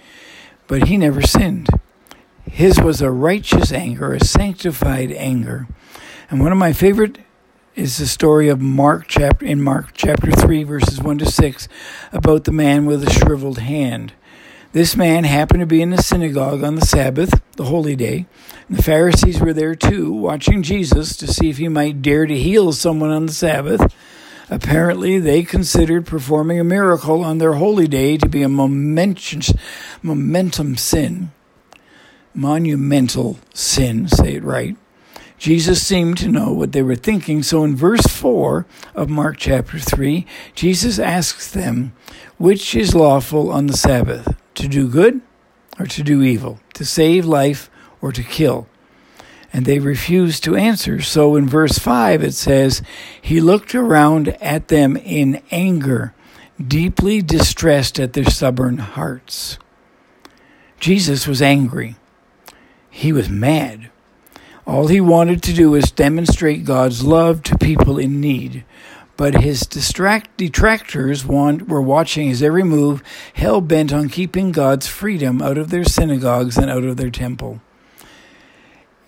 but 0.66 0.88
he 0.88 0.96
never 0.96 1.22
sinned. 1.22 1.68
His 2.44 2.80
was 2.80 3.00
a 3.00 3.10
righteous 3.10 3.72
anger, 3.72 4.12
a 4.12 4.24
sanctified 4.24 5.10
anger. 5.12 5.68
And 6.30 6.40
one 6.40 6.52
of 6.52 6.58
my 6.58 6.72
favorite 6.72 7.18
is 7.74 7.96
the 7.96 8.06
story 8.06 8.48
of 8.48 8.60
Mark 8.60 9.06
chapter 9.08 9.46
in 9.46 9.62
Mark 9.62 9.92
chapter 9.94 10.30
3 10.30 10.64
verses 10.64 11.00
1 11.00 11.18
to 11.18 11.30
6 11.30 11.68
about 12.12 12.44
the 12.44 12.52
man 12.52 12.84
with 12.84 13.02
a 13.06 13.10
shriveled 13.10 13.58
hand. 13.58 14.12
This 14.72 14.96
man 14.96 15.24
happened 15.24 15.60
to 15.60 15.66
be 15.66 15.82
in 15.82 15.90
the 15.90 16.02
synagogue 16.02 16.64
on 16.64 16.76
the 16.76 16.86
Sabbath, 16.86 17.42
the 17.56 17.64
holy 17.64 17.94
day. 17.94 18.24
And 18.68 18.78
the 18.78 18.82
Pharisees 18.82 19.38
were 19.38 19.52
there 19.52 19.74
too, 19.74 20.10
watching 20.10 20.62
Jesus 20.62 21.14
to 21.18 21.26
see 21.26 21.50
if 21.50 21.58
he 21.58 21.68
might 21.68 22.00
dare 22.00 22.24
to 22.24 22.38
heal 22.38 22.72
someone 22.72 23.10
on 23.10 23.26
the 23.26 23.32
Sabbath. 23.32 23.94
Apparently, 24.48 25.18
they 25.18 25.42
considered 25.42 26.06
performing 26.06 26.58
a 26.58 26.64
miracle 26.64 27.22
on 27.22 27.36
their 27.36 27.54
holy 27.54 27.86
day 27.86 28.16
to 28.16 28.28
be 28.28 28.42
a 28.42 28.48
momentum 28.48 29.42
sin. 30.76 31.30
Monumental 32.34 33.38
sin, 33.52 34.08
say 34.08 34.36
it 34.36 34.42
right. 34.42 34.76
Jesus 35.36 35.86
seemed 35.86 36.16
to 36.18 36.28
know 36.28 36.50
what 36.52 36.72
they 36.72 36.82
were 36.82 36.96
thinking. 36.96 37.42
So 37.42 37.62
in 37.64 37.76
verse 37.76 38.06
4 38.06 38.64
of 38.94 39.10
Mark 39.10 39.36
chapter 39.38 39.78
3, 39.78 40.24
Jesus 40.54 40.98
asks 40.98 41.50
them, 41.50 41.92
Which 42.38 42.74
is 42.74 42.94
lawful 42.94 43.50
on 43.50 43.66
the 43.66 43.76
Sabbath, 43.76 44.36
to 44.54 44.68
do 44.68 44.88
good 44.88 45.20
or 45.78 45.86
to 45.86 46.02
do 46.02 46.22
evil, 46.22 46.60
to 46.74 46.84
save 46.84 47.24
life 47.24 47.70
or 48.00 48.12
to 48.12 48.22
kill? 48.22 48.68
And 49.52 49.66
they 49.66 49.78
refused 49.78 50.44
to 50.44 50.56
answer. 50.56 51.02
So 51.02 51.36
in 51.36 51.48
verse 51.48 51.78
5, 51.78 52.22
it 52.22 52.32
says, 52.32 52.82
He 53.20 53.40
looked 53.40 53.74
around 53.74 54.28
at 54.42 54.68
them 54.68 54.96
in 54.96 55.42
anger, 55.50 56.14
deeply 56.64 57.20
distressed 57.20 58.00
at 58.00 58.14
their 58.14 58.24
stubborn 58.24 58.78
hearts. 58.78 59.58
Jesus 60.80 61.26
was 61.26 61.42
angry. 61.42 61.96
He 62.90 63.12
was 63.12 63.28
mad. 63.28 63.90
All 64.66 64.86
he 64.86 65.00
wanted 65.00 65.42
to 65.44 65.52
do 65.52 65.70
was 65.70 65.90
demonstrate 65.90 66.64
God's 66.64 67.04
love 67.04 67.42
to 67.44 67.58
people 67.58 67.98
in 67.98 68.20
need. 68.20 68.64
But 69.22 69.42
his 69.42 69.60
distract 69.60 70.36
detractors 70.36 71.24
want, 71.24 71.68
were 71.68 71.80
watching 71.80 72.26
his 72.26 72.42
every 72.42 72.64
move, 72.64 73.04
hell 73.34 73.60
bent 73.60 73.92
on 73.92 74.08
keeping 74.08 74.50
God's 74.50 74.88
freedom 74.88 75.40
out 75.40 75.58
of 75.58 75.70
their 75.70 75.84
synagogues 75.84 76.58
and 76.58 76.68
out 76.68 76.82
of 76.82 76.96
their 76.96 77.08
temple. 77.08 77.60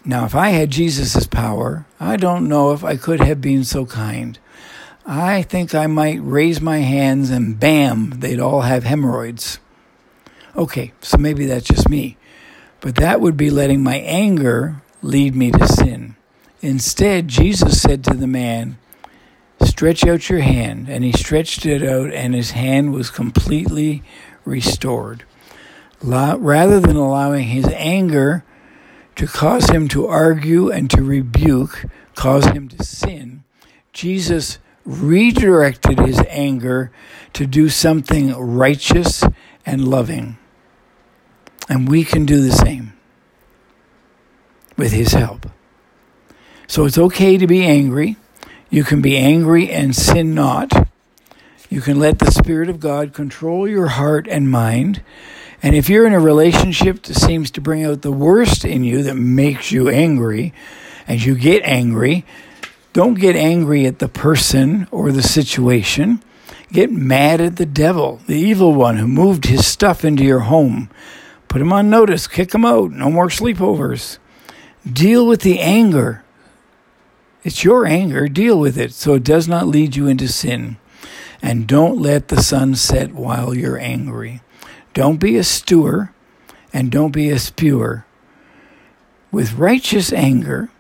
Now, 0.04 0.24
if 0.24 0.36
I 0.36 0.50
had 0.50 0.70
Jesus' 0.70 1.26
power, 1.26 1.84
I 1.98 2.14
don't 2.16 2.48
know 2.48 2.70
if 2.70 2.84
I 2.84 2.96
could 2.96 3.18
have 3.22 3.40
been 3.40 3.64
so 3.64 3.86
kind. 3.86 4.38
I 5.04 5.42
think 5.42 5.74
I 5.74 5.88
might 5.88 6.22
raise 6.22 6.60
my 6.60 6.78
hands 6.78 7.30
and 7.30 7.58
bam, 7.58 8.20
they'd 8.20 8.38
all 8.38 8.60
have 8.60 8.84
hemorrhoids. 8.84 9.58
Okay, 10.54 10.92
so 11.00 11.18
maybe 11.18 11.44
that's 11.46 11.66
just 11.66 11.88
me. 11.88 12.16
But 12.80 12.94
that 12.94 13.20
would 13.20 13.36
be 13.36 13.50
letting 13.50 13.82
my 13.82 13.96
anger 13.96 14.80
lead 15.02 15.34
me 15.34 15.50
to 15.50 15.66
sin. 15.66 16.14
Instead, 16.62 17.26
Jesus 17.26 17.82
said 17.82 18.04
to 18.04 18.14
the 18.14 18.28
man, 18.28 18.78
Stretch 19.74 20.06
out 20.06 20.30
your 20.30 20.38
hand. 20.38 20.88
And 20.88 21.02
he 21.02 21.10
stretched 21.10 21.66
it 21.66 21.82
out, 21.82 22.12
and 22.12 22.32
his 22.32 22.52
hand 22.52 22.92
was 22.92 23.10
completely 23.10 24.04
restored. 24.44 25.24
Rather 26.00 26.78
than 26.78 26.94
allowing 26.94 27.48
his 27.48 27.66
anger 27.72 28.44
to 29.16 29.26
cause 29.26 29.70
him 29.70 29.88
to 29.88 30.06
argue 30.06 30.70
and 30.70 30.88
to 30.90 31.02
rebuke, 31.02 31.86
cause 32.14 32.46
him 32.46 32.68
to 32.68 32.84
sin, 32.84 33.42
Jesus 33.92 34.60
redirected 34.84 35.98
his 35.98 36.22
anger 36.28 36.92
to 37.32 37.44
do 37.44 37.68
something 37.68 38.32
righteous 38.32 39.24
and 39.66 39.88
loving. 39.88 40.38
And 41.68 41.88
we 41.88 42.04
can 42.04 42.24
do 42.24 42.40
the 42.40 42.52
same 42.52 42.92
with 44.76 44.92
His 44.92 45.14
help. 45.14 45.50
So 46.68 46.84
it's 46.84 46.98
okay 46.98 47.38
to 47.38 47.46
be 47.48 47.64
angry. 47.64 48.16
You 48.74 48.82
can 48.82 49.00
be 49.00 49.16
angry 49.16 49.70
and 49.70 49.94
sin 49.94 50.34
not. 50.34 50.88
You 51.70 51.80
can 51.80 52.00
let 52.00 52.18
the 52.18 52.32
Spirit 52.32 52.68
of 52.68 52.80
God 52.80 53.12
control 53.12 53.68
your 53.68 53.86
heart 53.86 54.26
and 54.26 54.50
mind. 54.50 55.00
And 55.62 55.76
if 55.76 55.88
you're 55.88 56.08
in 56.08 56.12
a 56.12 56.18
relationship 56.18 57.04
that 57.04 57.14
seems 57.14 57.52
to 57.52 57.60
bring 57.60 57.84
out 57.84 58.02
the 58.02 58.10
worst 58.10 58.64
in 58.64 58.82
you 58.82 59.04
that 59.04 59.14
makes 59.14 59.70
you 59.70 59.88
angry, 59.88 60.52
and 61.06 61.24
you 61.24 61.36
get 61.36 61.62
angry, 61.62 62.24
don't 62.92 63.14
get 63.14 63.36
angry 63.36 63.86
at 63.86 64.00
the 64.00 64.08
person 64.08 64.88
or 64.90 65.12
the 65.12 65.22
situation. 65.22 66.20
Get 66.72 66.90
mad 66.90 67.40
at 67.40 67.54
the 67.54 67.66
devil, 67.66 68.22
the 68.26 68.34
evil 68.34 68.74
one 68.74 68.96
who 68.96 69.06
moved 69.06 69.44
his 69.44 69.64
stuff 69.64 70.04
into 70.04 70.24
your 70.24 70.40
home. 70.40 70.90
Put 71.46 71.62
him 71.62 71.72
on 71.72 71.90
notice, 71.90 72.26
kick 72.26 72.52
him 72.52 72.64
out, 72.64 72.90
no 72.90 73.08
more 73.08 73.28
sleepovers. 73.28 74.18
Deal 74.84 75.28
with 75.28 75.42
the 75.42 75.60
anger. 75.60 76.23
It's 77.44 77.62
your 77.62 77.86
anger. 77.86 78.26
Deal 78.26 78.58
with 78.58 78.78
it 78.78 78.92
so 78.92 79.14
it 79.14 79.22
does 79.22 79.46
not 79.46 79.68
lead 79.68 79.94
you 79.94 80.08
into 80.08 80.26
sin. 80.28 80.78
And 81.42 81.66
don't 81.66 82.00
let 82.00 82.28
the 82.28 82.42
sun 82.42 82.74
set 82.74 83.12
while 83.12 83.54
you're 83.54 83.78
angry. 83.78 84.40
Don't 84.94 85.18
be 85.18 85.36
a 85.36 85.44
stewer 85.44 86.12
and 86.72 86.90
don't 86.90 87.12
be 87.12 87.28
a 87.28 87.38
spewer. 87.38 88.06
With 89.30 89.54
righteous 89.54 90.12
anger, 90.12 90.70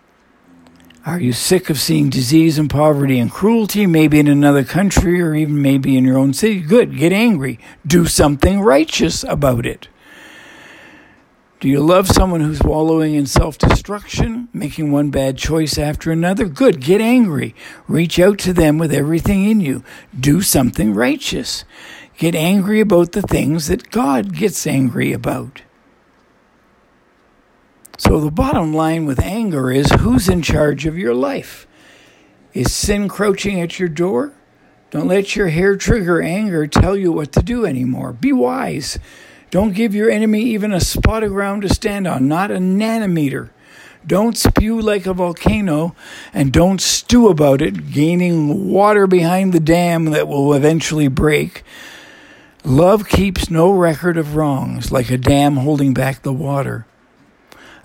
are 1.04 1.20
you 1.20 1.34
sick 1.34 1.68
of 1.68 1.78
seeing 1.78 2.08
disease 2.08 2.58
and 2.58 2.70
poverty 2.70 3.18
and 3.18 3.30
cruelty, 3.30 3.86
maybe 3.86 4.18
in 4.18 4.26
another 4.26 4.64
country 4.64 5.20
or 5.20 5.34
even 5.34 5.60
maybe 5.60 5.98
in 5.98 6.04
your 6.04 6.16
own 6.16 6.32
city? 6.32 6.60
Good, 6.60 6.96
get 6.96 7.12
angry. 7.12 7.58
Do 7.86 8.06
something 8.06 8.60
righteous 8.60 9.22
about 9.24 9.66
it. 9.66 9.88
Do 11.64 11.70
you 11.70 11.80
love 11.80 12.08
someone 12.08 12.42
who's 12.42 12.62
wallowing 12.62 13.14
in 13.14 13.24
self 13.24 13.56
destruction, 13.56 14.50
making 14.52 14.92
one 14.92 15.08
bad 15.08 15.38
choice 15.38 15.78
after 15.78 16.10
another? 16.10 16.44
Good, 16.44 16.78
get 16.78 17.00
angry. 17.00 17.54
Reach 17.88 18.18
out 18.18 18.38
to 18.40 18.52
them 18.52 18.76
with 18.76 18.92
everything 18.92 19.48
in 19.48 19.60
you. 19.60 19.82
Do 20.14 20.42
something 20.42 20.92
righteous. 20.92 21.64
Get 22.18 22.34
angry 22.34 22.80
about 22.80 23.12
the 23.12 23.22
things 23.22 23.68
that 23.68 23.90
God 23.90 24.34
gets 24.34 24.66
angry 24.66 25.14
about. 25.14 25.62
So, 27.96 28.20
the 28.20 28.30
bottom 28.30 28.74
line 28.74 29.06
with 29.06 29.18
anger 29.18 29.72
is 29.72 29.90
who's 29.90 30.28
in 30.28 30.42
charge 30.42 30.84
of 30.84 30.98
your 30.98 31.14
life? 31.14 31.66
Is 32.52 32.74
sin 32.74 33.08
crouching 33.08 33.58
at 33.62 33.78
your 33.78 33.88
door? 33.88 34.34
Don't 34.90 35.08
let 35.08 35.34
your 35.34 35.48
hair 35.48 35.76
trigger 35.76 36.20
anger 36.20 36.66
tell 36.66 36.94
you 36.94 37.10
what 37.10 37.32
to 37.32 37.42
do 37.42 37.64
anymore. 37.64 38.12
Be 38.12 38.34
wise. 38.34 38.98
Don't 39.54 39.72
give 39.72 39.94
your 39.94 40.10
enemy 40.10 40.42
even 40.46 40.72
a 40.72 40.80
spot 40.80 41.22
of 41.22 41.30
ground 41.30 41.62
to 41.62 41.72
stand 41.72 42.08
on, 42.08 42.26
not 42.26 42.50
a 42.50 42.56
nanometer. 42.56 43.50
Don't 44.04 44.36
spew 44.36 44.80
like 44.80 45.06
a 45.06 45.14
volcano 45.14 45.94
and 46.32 46.52
don't 46.52 46.80
stew 46.80 47.28
about 47.28 47.62
it, 47.62 47.92
gaining 47.92 48.68
water 48.68 49.06
behind 49.06 49.52
the 49.52 49.60
dam 49.60 50.06
that 50.06 50.26
will 50.26 50.54
eventually 50.54 51.06
break. 51.06 51.62
Love 52.64 53.08
keeps 53.08 53.48
no 53.48 53.70
record 53.70 54.16
of 54.16 54.34
wrongs, 54.34 54.90
like 54.90 55.08
a 55.12 55.16
dam 55.16 55.58
holding 55.58 55.94
back 55.94 56.22
the 56.22 56.32
water. 56.32 56.84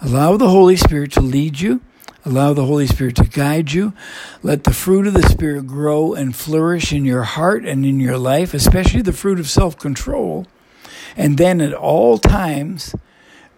Allow 0.02 0.38
the 0.38 0.50
Holy 0.50 0.76
Spirit 0.76 1.12
to 1.12 1.22
lead 1.22 1.60
you. 1.60 1.82
Allow 2.26 2.54
the 2.54 2.66
Holy 2.66 2.88
Spirit 2.88 3.16
to 3.18 3.26
guide 3.26 3.74
you. 3.74 3.94
Let 4.42 4.64
the 4.64 4.74
fruit 4.74 5.06
of 5.06 5.14
the 5.14 5.22
Spirit 5.22 5.68
grow 5.68 6.16
and 6.16 6.36
flourish 6.36 6.92
in 6.92 7.06
your 7.06 7.26
heart 7.26 7.64
and 7.64 7.86
in 7.86 8.00
your 8.00 8.18
life, 8.18 8.56
especially 8.56 9.04
the 9.04 9.14
fruit 9.14 9.40
of 9.40 9.48
self 9.48 9.78
control. 9.78 10.48
And 11.16 11.38
then 11.38 11.62
at 11.62 11.74
all 11.74 12.18
times, 12.18 12.96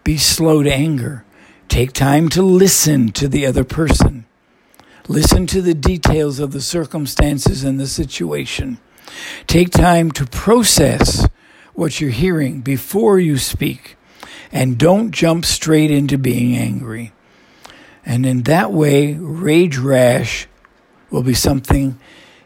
be 0.04 0.16
slow 0.16 0.62
to 0.62 0.72
anger. 0.72 1.24
Take 1.68 1.92
time 1.92 2.28
to 2.30 2.42
listen 2.42 3.12
to 3.12 3.28
the 3.28 3.46
other 3.46 3.64
person. 3.64 4.26
Listen 5.08 5.46
to 5.48 5.62
the 5.62 5.74
details 5.74 6.38
of 6.38 6.52
the 6.52 6.60
circumstances 6.60 7.64
and 7.64 7.78
the 7.78 7.86
situation. 7.86 8.78
Take 9.46 9.70
time 9.70 10.10
to 10.12 10.24
process 10.26 11.26
what 11.74 12.00
you're 12.00 12.10
hearing 12.10 12.60
before 12.60 13.18
you 13.18 13.38
speak. 13.38 13.96
And 14.52 14.78
don't 14.78 15.10
jump 15.10 15.44
straight 15.44 15.90
into 15.90 16.18
being 16.18 16.56
angry. 16.56 17.12
And 18.04 18.26
in 18.26 18.42
that 18.42 18.72
way, 18.72 19.14
rage 19.14 19.78
rash 19.78 20.46
will 21.10 21.22
be 21.22 21.34
something 21.34 21.98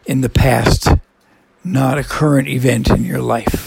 in 0.05 0.21
the 0.21 0.29
past, 0.29 0.87
not 1.63 1.97
a 1.97 2.03
current 2.03 2.47
event 2.47 2.89
in 2.89 3.03
your 3.03 3.21
life. 3.21 3.66